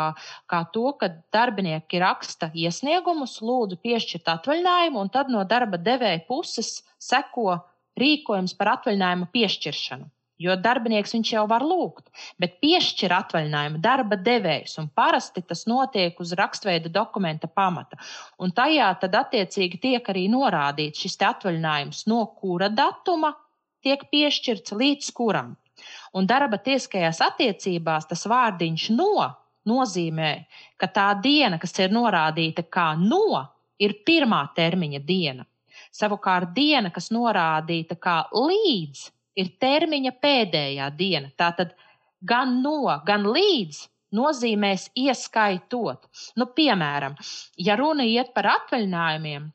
kā 0.49 0.61
to, 0.73 0.91
ka 0.99 1.11
darbinieki 1.33 2.01
raksta 2.03 2.51
iesniegumus, 2.55 3.39
lūdzu 3.43 3.79
piešķirt 3.83 4.29
atvaļinājumu, 4.37 5.01
un 5.03 5.13
tad 5.13 5.31
no 5.33 5.43
darba 5.47 5.79
devēja 5.81 6.25
puses 6.27 6.81
seko 6.99 7.59
rīkojums 7.97 8.55
par 8.57 8.77
atvaļinājumu 8.77 9.31
piešķiršanu. 9.33 10.11
Jo 10.37 10.53
darbinieks 10.61 11.15
viņš 11.15 11.29
jau 11.33 11.43
var 11.49 11.63
lūgt, 11.65 12.11
bet 12.37 12.59
piešķir 12.61 13.13
atvaļinājumu 13.15 13.79
darba 13.81 14.19
devējs, 14.21 14.75
un 14.77 14.91
parasti 14.93 15.41
tas 15.41 15.63
notiek 15.65 16.19
uz 16.21 16.35
rakstveida 16.37 16.91
dokumenta 16.93 17.49
pamata. 17.49 17.97
Un 18.37 18.53
tajā 18.53 18.91
tad 19.01 19.17
attiecīgi 19.17 19.81
tiek 19.81 20.11
arī 20.13 20.27
norādīts 20.29 21.01
šis 21.01 21.17
atvaļinājums, 21.31 22.05
no 22.11 22.21
kura 22.37 22.69
datuma 22.69 23.33
tiek 23.87 24.05
piešķirts 24.11 24.75
līdz 24.75 25.09
kuram. 25.17 25.55
Un 26.17 26.27
darba 26.27 26.59
tiesiskajās 26.61 27.21
attiecībās 27.23 28.07
tas 28.11 28.25
vārdiņš 28.29 28.89
no 28.95 29.27
nozīmē, 29.67 30.31
ka 30.79 30.89
tā 30.91 31.09
diena, 31.23 31.59
kas 31.61 31.75
ir 31.79 31.93
norādīta 31.95 32.63
kā 32.71 32.93
no, 32.99 33.43
ir 33.79 33.99
pirmā 34.07 34.41
termiņa 34.57 35.03
diena. 35.05 35.45
Savukārt 35.93 36.53
diena, 36.55 36.91
kas 36.93 37.09
norādīta 37.13 37.97
kā 37.99 38.17
līdz, 38.33 39.03
ir 39.37 39.51
termiņa 39.61 40.13
pēdējā 40.23 40.87
diena. 40.97 41.31
Tātad 41.37 41.75
gan 42.25 42.59
no, 42.63 42.81
gan 43.05 43.27
līdz 43.33 43.83
nozīmēs 44.17 44.89
ieskaitot. 44.97 46.07
Nu, 46.39 46.47
piemēram, 46.57 47.17
ja 47.59 47.75
runa 47.79 48.05
iet 48.07 48.33
par 48.35 48.49
atvaļinājumiem, 48.55 49.49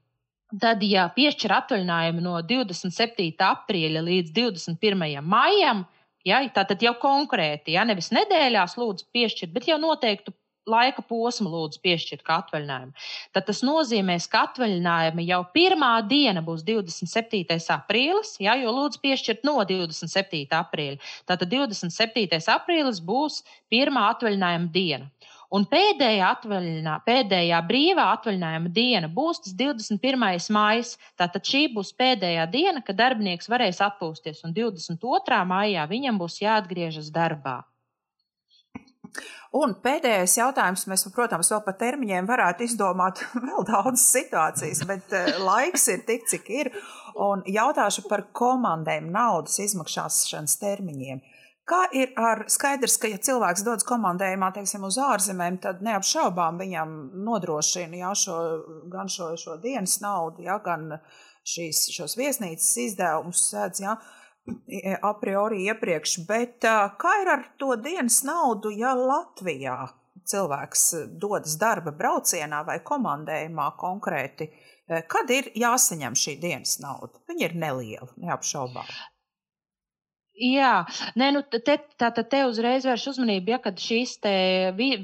Tad, 0.61 0.83
ja 0.85 1.07
piešķir 1.15 1.55
atvaļinājumu 1.57 2.21
no 2.25 2.37
27. 2.45 3.33
aprīļa 3.47 4.03
līdz 4.05 4.35
21. 4.37 5.23
maijam, 5.25 5.87
ja, 6.29 6.43
tad 6.53 6.83
jau 6.85 6.93
konkrēti, 7.01 7.73
ja 7.79 7.87
nevis 7.89 8.11
nedēļās 8.13 8.77
lūdzu 8.77 9.09
piešķirt, 9.17 9.55
bet 9.55 9.71
jau 9.71 9.79
noteiktu 9.81 10.35
laika 10.69 11.03
posmu 11.03 11.51
lūdzu 11.51 11.81
piešķirt 11.83 12.23
kā 12.27 12.39
atvaļinājumu. 12.43 12.93
Tad 13.35 13.47
tas 13.49 13.63
nozīmē, 13.67 14.19
ka 14.31 14.45
atvaļinājumi 14.49 15.25
jau 15.27 15.41
pirmā 15.55 15.93
diena 16.07 16.43
būs 16.45 16.63
27. 16.67 17.59
aprīlis, 17.75 18.37
ja, 18.43 18.55
jo 18.61 18.75
lūdzu 18.77 19.03
piešķirt 19.03 19.47
no 19.49 19.59
27. 19.67 20.45
aprīļa. 20.61 21.01
Tātad 21.31 21.51
27. 21.51 22.43
aprīlis 22.55 23.03
būs 23.03 23.43
pirmā 23.73 24.09
atvaļinājuma 24.15 24.71
diena. 24.75 25.11
Un 25.53 25.67
pēdējā, 25.69 26.29
atvaļinā, 26.33 26.95
pēdējā 27.05 27.59
brīvā 27.69 28.07
atvaļinājuma 28.15 28.71
diena 28.73 29.11
būs 29.13 29.43
tas 29.45 29.57
21. 29.59 30.39
maija. 30.55 30.87
Tātad 31.21 31.45
šī 31.45 31.67
būs 31.75 31.93
pēdējā 31.99 32.47
diena, 32.55 32.81
kad 32.87 32.97
darbinieks 32.97 33.51
varēs 33.53 33.83
atpūsties, 33.85 34.41
un 34.49 34.57
22. 34.57 35.43
maijā 35.51 35.85
viņam 35.91 36.23
būs 36.23 36.41
jāatgriežas 36.41 37.13
darbā. 37.13 37.61
Un 39.53 39.75
pēdējais 39.85 40.39
jautājums, 40.39 40.87
mēs, 40.89 41.05
protams, 41.13 41.51
vēl 41.53 41.61
par 41.67 41.77
termiņiem 41.83 42.29
varētu 42.31 42.65
izdomāt 42.65 43.21
vēl 43.45 43.67
daudzas 43.69 44.07
situācijas, 44.15 44.81
bet 44.89 45.13
eh, 45.13 45.35
laiks 45.37 45.85
ir 45.93 46.07
tik, 46.09 46.25
cik 46.33 46.49
ir. 46.49 46.73
Un 47.21 47.45
jautāšu 47.45 48.07
par 48.09 48.25
komandēm 48.33 49.13
naudas 49.13 49.59
izmaksāšanas 49.61 50.57
termiņiem. 50.63 51.21
Kā 51.69 51.85
ir 51.95 52.11
ar 52.19 52.43
skaidrs, 52.51 52.97
ka, 52.99 53.07
ja 53.07 53.21
cilvēks 53.23 53.63
dodas 53.63 53.87
komandējumā, 53.87 54.49
teiksim, 54.57 54.83
uz 54.89 54.97
ārzemēm, 54.99 55.61
tad 55.63 55.85
neapšaubām 55.87 56.59
viņam 56.59 56.97
nodrošina 57.23 58.01
jā, 58.01 58.11
šo, 58.19 58.39
gan 58.91 59.11
šo, 59.13 59.29
šo 59.39 59.55
dienas 59.63 60.01
naudu, 60.03 60.43
jā, 60.49 60.57
gan 60.65 60.97
šīs, 61.47 61.85
šos 61.95 62.19
viesnīcas 62.19 62.73
izdevumus 62.83 63.45
sēdz, 63.53 63.85
jā, 63.85 63.95
a 64.99 65.15
priori 65.23 65.63
iepriekš. 65.69 66.17
Bet 66.27 66.67
kā 66.99 67.15
ir 67.23 67.31
ar 67.37 67.47
to 67.63 67.77
dienas 67.79 68.25
naudu, 68.27 68.75
ja 68.75 68.97
Latvijā 68.99 69.79
cilvēks 70.27 70.85
dodas 71.23 71.55
darba 71.63 71.95
braucienā 71.95 72.65
vai 72.67 72.81
komandējumā 72.83 73.71
konkrēti? 73.79 74.51
Kad 75.09 75.31
ir 75.31 75.55
jāsaņem 75.57 76.19
šī 76.19 76.37
dienas 76.43 76.81
nauda? 76.83 77.23
Viņa 77.31 77.49
ir 77.49 77.59
neliela, 77.59 78.11
neapšaubām. 78.19 78.91
Jā, 80.33 80.87
nē, 81.21 81.27
nu, 81.37 81.43
te, 81.45 81.59
tā, 82.01 82.09
tā, 82.09 82.23
te 82.25 82.39
uzreiz 82.49 82.87
vērš 82.89 83.03
uzmanību, 83.11 83.53
ja 83.53 83.59
kad 83.61 83.77
šīs 83.77 84.15
te 84.25 84.33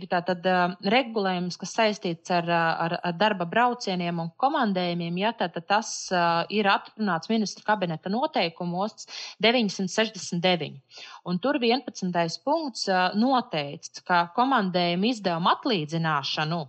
tātad, 0.09 0.47
regulējums, 0.81 1.59
kas 1.61 1.75
saistīts 1.77 2.33
ar, 2.33 2.49
ar, 2.49 2.95
ar 3.05 3.13
darba 3.21 3.45
braucieniem 3.45 4.23
un 4.25 4.31
komandējumiem, 4.41 5.21
ja 5.21 5.35
tātad 5.37 5.67
tas 5.69 5.91
uh, 6.17 6.49
ir 6.49 6.71
atrunāts 6.73 7.29
ministra 7.29 7.67
kabineta 7.67 8.09
noteikumos 8.09 9.05
969. 9.45 10.81
Un 11.29 11.39
tur 11.45 11.61
11. 11.61 12.41
punkts 12.49 12.89
noteicis, 13.21 14.01
ka 14.09 14.31
komandējuma 14.33 15.13
izdevuma 15.13 15.59
atlīdzināšanu 15.59 16.65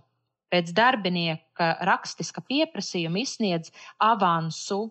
pēc 0.52 0.72
darbinieka 0.76 1.74
rakstiska 1.88 2.44
pieprasījuma 2.44 3.24
izsniedz 3.24 3.72
avansu 4.04 4.90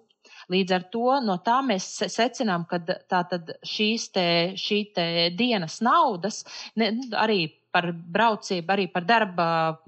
Līdz 0.50 0.76
ar 0.76 0.88
to 0.93 1.20
no 1.26 1.38
tā 1.45 1.60
mēs 1.66 1.88
secinām, 2.10 2.66
ka 2.70 2.82
tātad 2.82 3.56
šīs 3.66 4.10
te, 4.16 4.28
šī 4.58 4.82
te 4.95 5.06
dienas 5.38 5.80
naudas 5.86 6.43
ne, 6.80 6.93
arī 7.14 7.43
par 7.72 7.89
braucību, 7.93 8.72
arī 8.74 8.86
par 8.91 9.06
darba 9.06 9.45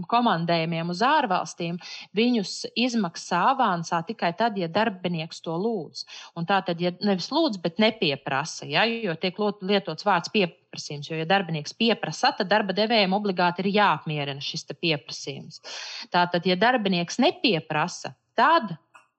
komandējumiem 0.10 0.92
uz 0.94 1.02
ārvalstīm, 1.06 1.80
viņus 2.18 2.54
izmaksā 2.78 3.42
avansā 3.56 4.02
tikai 4.08 4.32
tad, 4.38 4.60
ja 4.62 4.70
darbinieks 4.72 5.42
to 5.46 5.56
lūdz. 5.58 6.06
Un 6.38 6.48
tā 6.50 6.62
tad, 6.68 6.82
ja 6.82 6.94
nevis 7.02 7.32
lūdz, 7.34 7.62
bet 7.64 7.82
nepieprasa, 7.82 8.68
ja, 8.70 8.86
jo 8.86 9.16
tiek 9.22 9.40
lietots 9.66 10.06
vārds 10.08 10.34
pieprasījums, 10.34 11.10
jo, 11.10 11.18
ja 11.18 11.28
darbinieks 11.30 11.76
pieprasa, 11.78 12.36
tad 12.38 12.52
darba 12.52 12.76
devējiem 12.78 13.18
obligāti 13.18 13.66
ir 13.66 13.74
jāapmierina 13.80 14.46
šis 14.46 14.68
pieprasījums. 14.72 15.62
Tātad, 16.14 16.46
ja 16.46 16.60
darbinieks 16.60 17.20
nepieprasa, 17.22 18.14
tad 18.38 18.76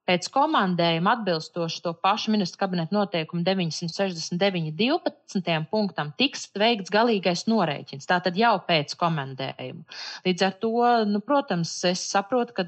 Pēc 0.08 0.26
komandējuma 0.34 1.12
atbilstoši 1.16 1.82
to 1.84 1.92
pašu 2.02 2.32
ministru 2.34 2.58
kabineta 2.64 2.96
noteikumu 2.96 3.42
969.12. 3.46 5.66
punktam 5.70 6.08
tiks 6.18 6.48
veikts 6.58 6.90
galīgais 6.90 7.44
norēķins. 7.46 8.08
Tātad 8.10 8.34
jau 8.38 8.56
pēc 8.66 8.96
komandējuma. 8.98 9.84
Līdz 10.26 10.42
ar 10.48 10.54
to, 10.64 10.72
nu, 11.06 11.20
protams, 11.22 11.84
es 11.86 12.02
saprotu, 12.10 12.52
ka 12.58 12.64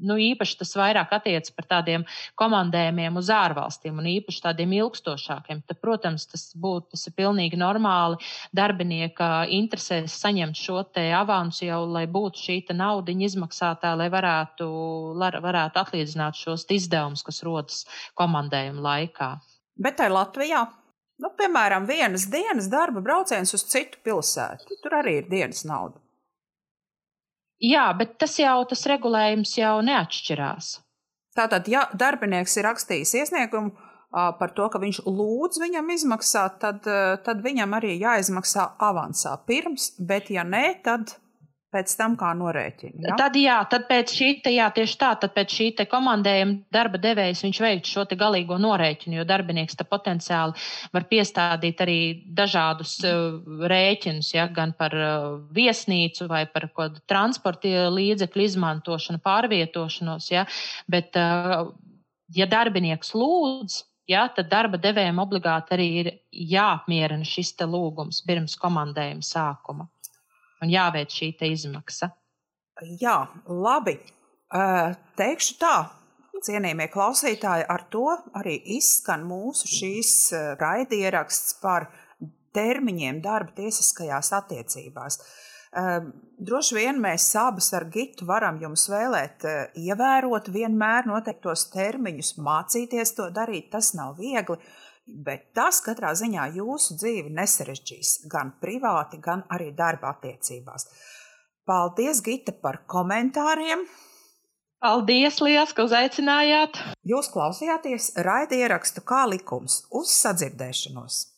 nu, 0.00 0.16
īpaši 0.20 0.58
tas 0.60 0.74
vairāk 0.78 1.12
attiecas 1.16 1.52
par 1.54 1.66
tādiem 1.70 2.04
komandējumiem 2.38 3.18
uz 3.20 3.30
ārvalstīm 3.34 3.98
un 4.00 4.08
īpaši 4.10 4.42
tādiem 4.44 4.74
ilgstošākiem. 4.78 5.62
Tad, 5.68 5.80
protams, 5.82 6.28
tas 6.30 6.48
būtu 6.58 6.94
tas 6.94 7.06
ir 7.10 7.16
pilnīgi 7.18 7.58
normāli 7.60 8.18
darbinieka 8.56 9.48
interesēs 9.54 10.16
saņemt 10.22 10.58
šo 10.58 10.82
te 10.94 11.08
avansu 11.14 11.66
jau, 11.68 11.82
lai 11.90 12.06
būtu 12.10 12.44
šī 12.46 12.58
nauda 12.78 13.12
izmaksātā, 13.12 13.94
lai 13.96 14.08
varētu, 14.12 14.66
varētu 15.18 15.80
atlīdzināt 15.82 16.38
šos 16.38 16.66
izdevumus, 16.70 17.24
kas 17.26 17.42
rodas 17.46 17.84
komandējuma 18.18 18.84
laikā. 18.84 19.30
Bet 19.78 19.98
tai 20.00 20.08
Latvijā, 20.10 20.64
nu, 21.22 21.30
piemēram, 21.38 21.86
vienas 21.86 22.26
dienas 22.30 22.68
darba 22.70 23.02
brauciens 23.04 23.54
uz 23.54 23.64
citu 23.70 24.00
pilsētu, 24.04 24.80
tur 24.82 24.98
arī 25.00 25.20
ir 25.22 25.30
dienas 25.30 25.64
nauda. 25.68 26.00
Jā, 27.58 27.88
bet 27.98 28.18
tas 28.22 28.36
jau 28.38 28.62
tas 28.70 28.84
regulējums 28.86 29.56
jau 29.58 29.78
neatšķirās. 29.82 30.76
Tātad, 31.38 31.68
ja 31.70 31.86
darbinieks 31.94 32.56
ir 32.58 32.66
rakstījis 32.66 33.14
iesniegumu 33.20 33.74
par 34.10 34.52
to, 34.56 34.66
ka 34.72 34.80
viņš 34.80 35.02
lūdz 35.06 35.60
viņam 35.60 35.90
izmaksāt, 35.94 36.58
tad, 36.62 36.86
tad 37.26 37.42
viņam 37.44 37.74
arī 37.76 37.98
jāizmaksā 38.00 38.70
avansā 38.82 39.34
pirms, 39.46 39.92
bet 39.98 40.30
ja 40.32 40.46
nē, 40.48 40.78
tad 40.86 41.12
Pēc 41.68 41.92
tam, 42.00 42.14
kā 42.16 42.30
norēķina. 42.32 43.02
Ja? 43.04 43.16
Tad, 43.20 43.34
jā, 43.36 43.58
tad 43.68 43.82
pēc 43.90 44.12
šī 44.16 44.28
te, 44.40 44.52
jā, 44.54 44.70
tieši 44.72 44.94
tā, 45.02 45.10
tad 45.20 45.34
pēc 45.34 45.52
šī 45.52 45.66
te 45.76 45.84
komandējuma 45.90 46.62
darba 46.72 46.96
devējs 47.02 47.42
viņš 47.44 47.58
veic 47.60 47.90
šo 47.90 48.06
te 48.08 48.16
galīgo 48.16 48.56
norēķinu, 48.62 49.18
jo 49.18 49.24
darbinieks 49.28 49.76
te 49.76 49.84
potenciāli 49.84 50.56
var 50.96 51.04
piestādīt 51.10 51.82
arī 51.84 51.98
dažādus 52.38 52.94
uh, 53.04 53.36
rēķinus, 53.68 54.30
ja, 54.32 54.46
gan 54.48 54.72
par 54.78 54.96
uh, 54.96 55.26
viesnīcu 55.58 56.30
vai 56.30 56.46
par 56.48 56.70
kādu 56.72 57.04
transporta 57.04 57.84
līdzekļu 57.92 58.48
izmantošanu, 58.48 59.20
pārvietošanos, 59.28 60.30
ja, 60.32 60.46
bet, 60.88 61.20
uh, 61.20 61.68
ja 62.32 62.48
darbinieks 62.48 63.12
lūdz, 63.12 63.82
ja, 64.08 64.24
tad 64.32 64.48
darba 64.48 64.80
devējiem 64.80 65.20
obligāti 65.20 65.76
arī 65.76 65.92
ir 66.00 66.10
jāapmierina 66.32 67.28
šis 67.28 67.52
te 67.60 67.68
lūgums 67.68 68.24
pirms 68.24 68.56
komandējuma 68.56 69.32
sākuma 69.34 69.90
un 70.62 70.72
jāveic 70.72 71.12
šī 71.14 71.32
izmaksa. 71.52 72.10
Jā, 73.00 73.16
labi. 73.46 73.98
Teikšu 75.18 75.56
tā, 75.60 75.74
cienījamie 76.46 76.86
klausītāji, 76.92 77.66
ar 77.68 77.84
to 77.92 78.06
arī 78.38 78.56
izskan 78.78 79.26
mūsu 79.28 79.68
šīs 79.68 80.12
raidieraksts 80.60 81.58
par 81.62 81.90
termiņiem 82.56 83.20
darba 83.22 83.52
tiesiskajās 83.58 84.32
attiecībās. 84.38 85.18
Droši 86.48 86.78
vien 86.78 86.96
mēs 87.02 87.26
abas 87.36 87.68
ar 87.76 87.84
Gitu 87.92 88.24
varam 88.26 88.56
jums 88.62 88.86
vēlēt, 88.88 89.44
ievērot 89.76 90.48
vienmēr 90.54 91.10
noteiktos 91.10 91.66
termiņus, 91.74 92.38
mācīties 92.40 93.12
to 93.18 93.28
darīt. 93.34 93.68
Tas 93.74 93.92
nav 93.98 94.16
viegli, 94.16 94.56
bet 95.08 95.48
tas 95.56 95.80
katrā 95.84 96.12
ziņā 96.18 96.48
jūsu 96.56 96.98
dzīvi 97.00 97.32
nesarežģīs 97.36 98.12
gan 98.32 98.52
privāti, 98.62 99.20
gan 99.22 99.44
arī 99.54 99.70
darba 99.76 100.12
attiecībās. 100.14 100.88
Paldies, 101.68 102.22
Gita, 102.24 102.52
par 102.52 102.82
komentāriem! 102.88 103.86
Paldies, 104.78 105.40
Lielas, 105.42 105.74
ka 105.74 105.88
uzaicinājāt! 105.88 106.78
Jūs 107.08 107.32
klausījāties 107.34 108.12
raidierakstu 108.24 109.02
kā 109.08 109.24
likums 109.28 109.82
uz 109.90 110.12
sadzirdēšanos! 110.20 111.37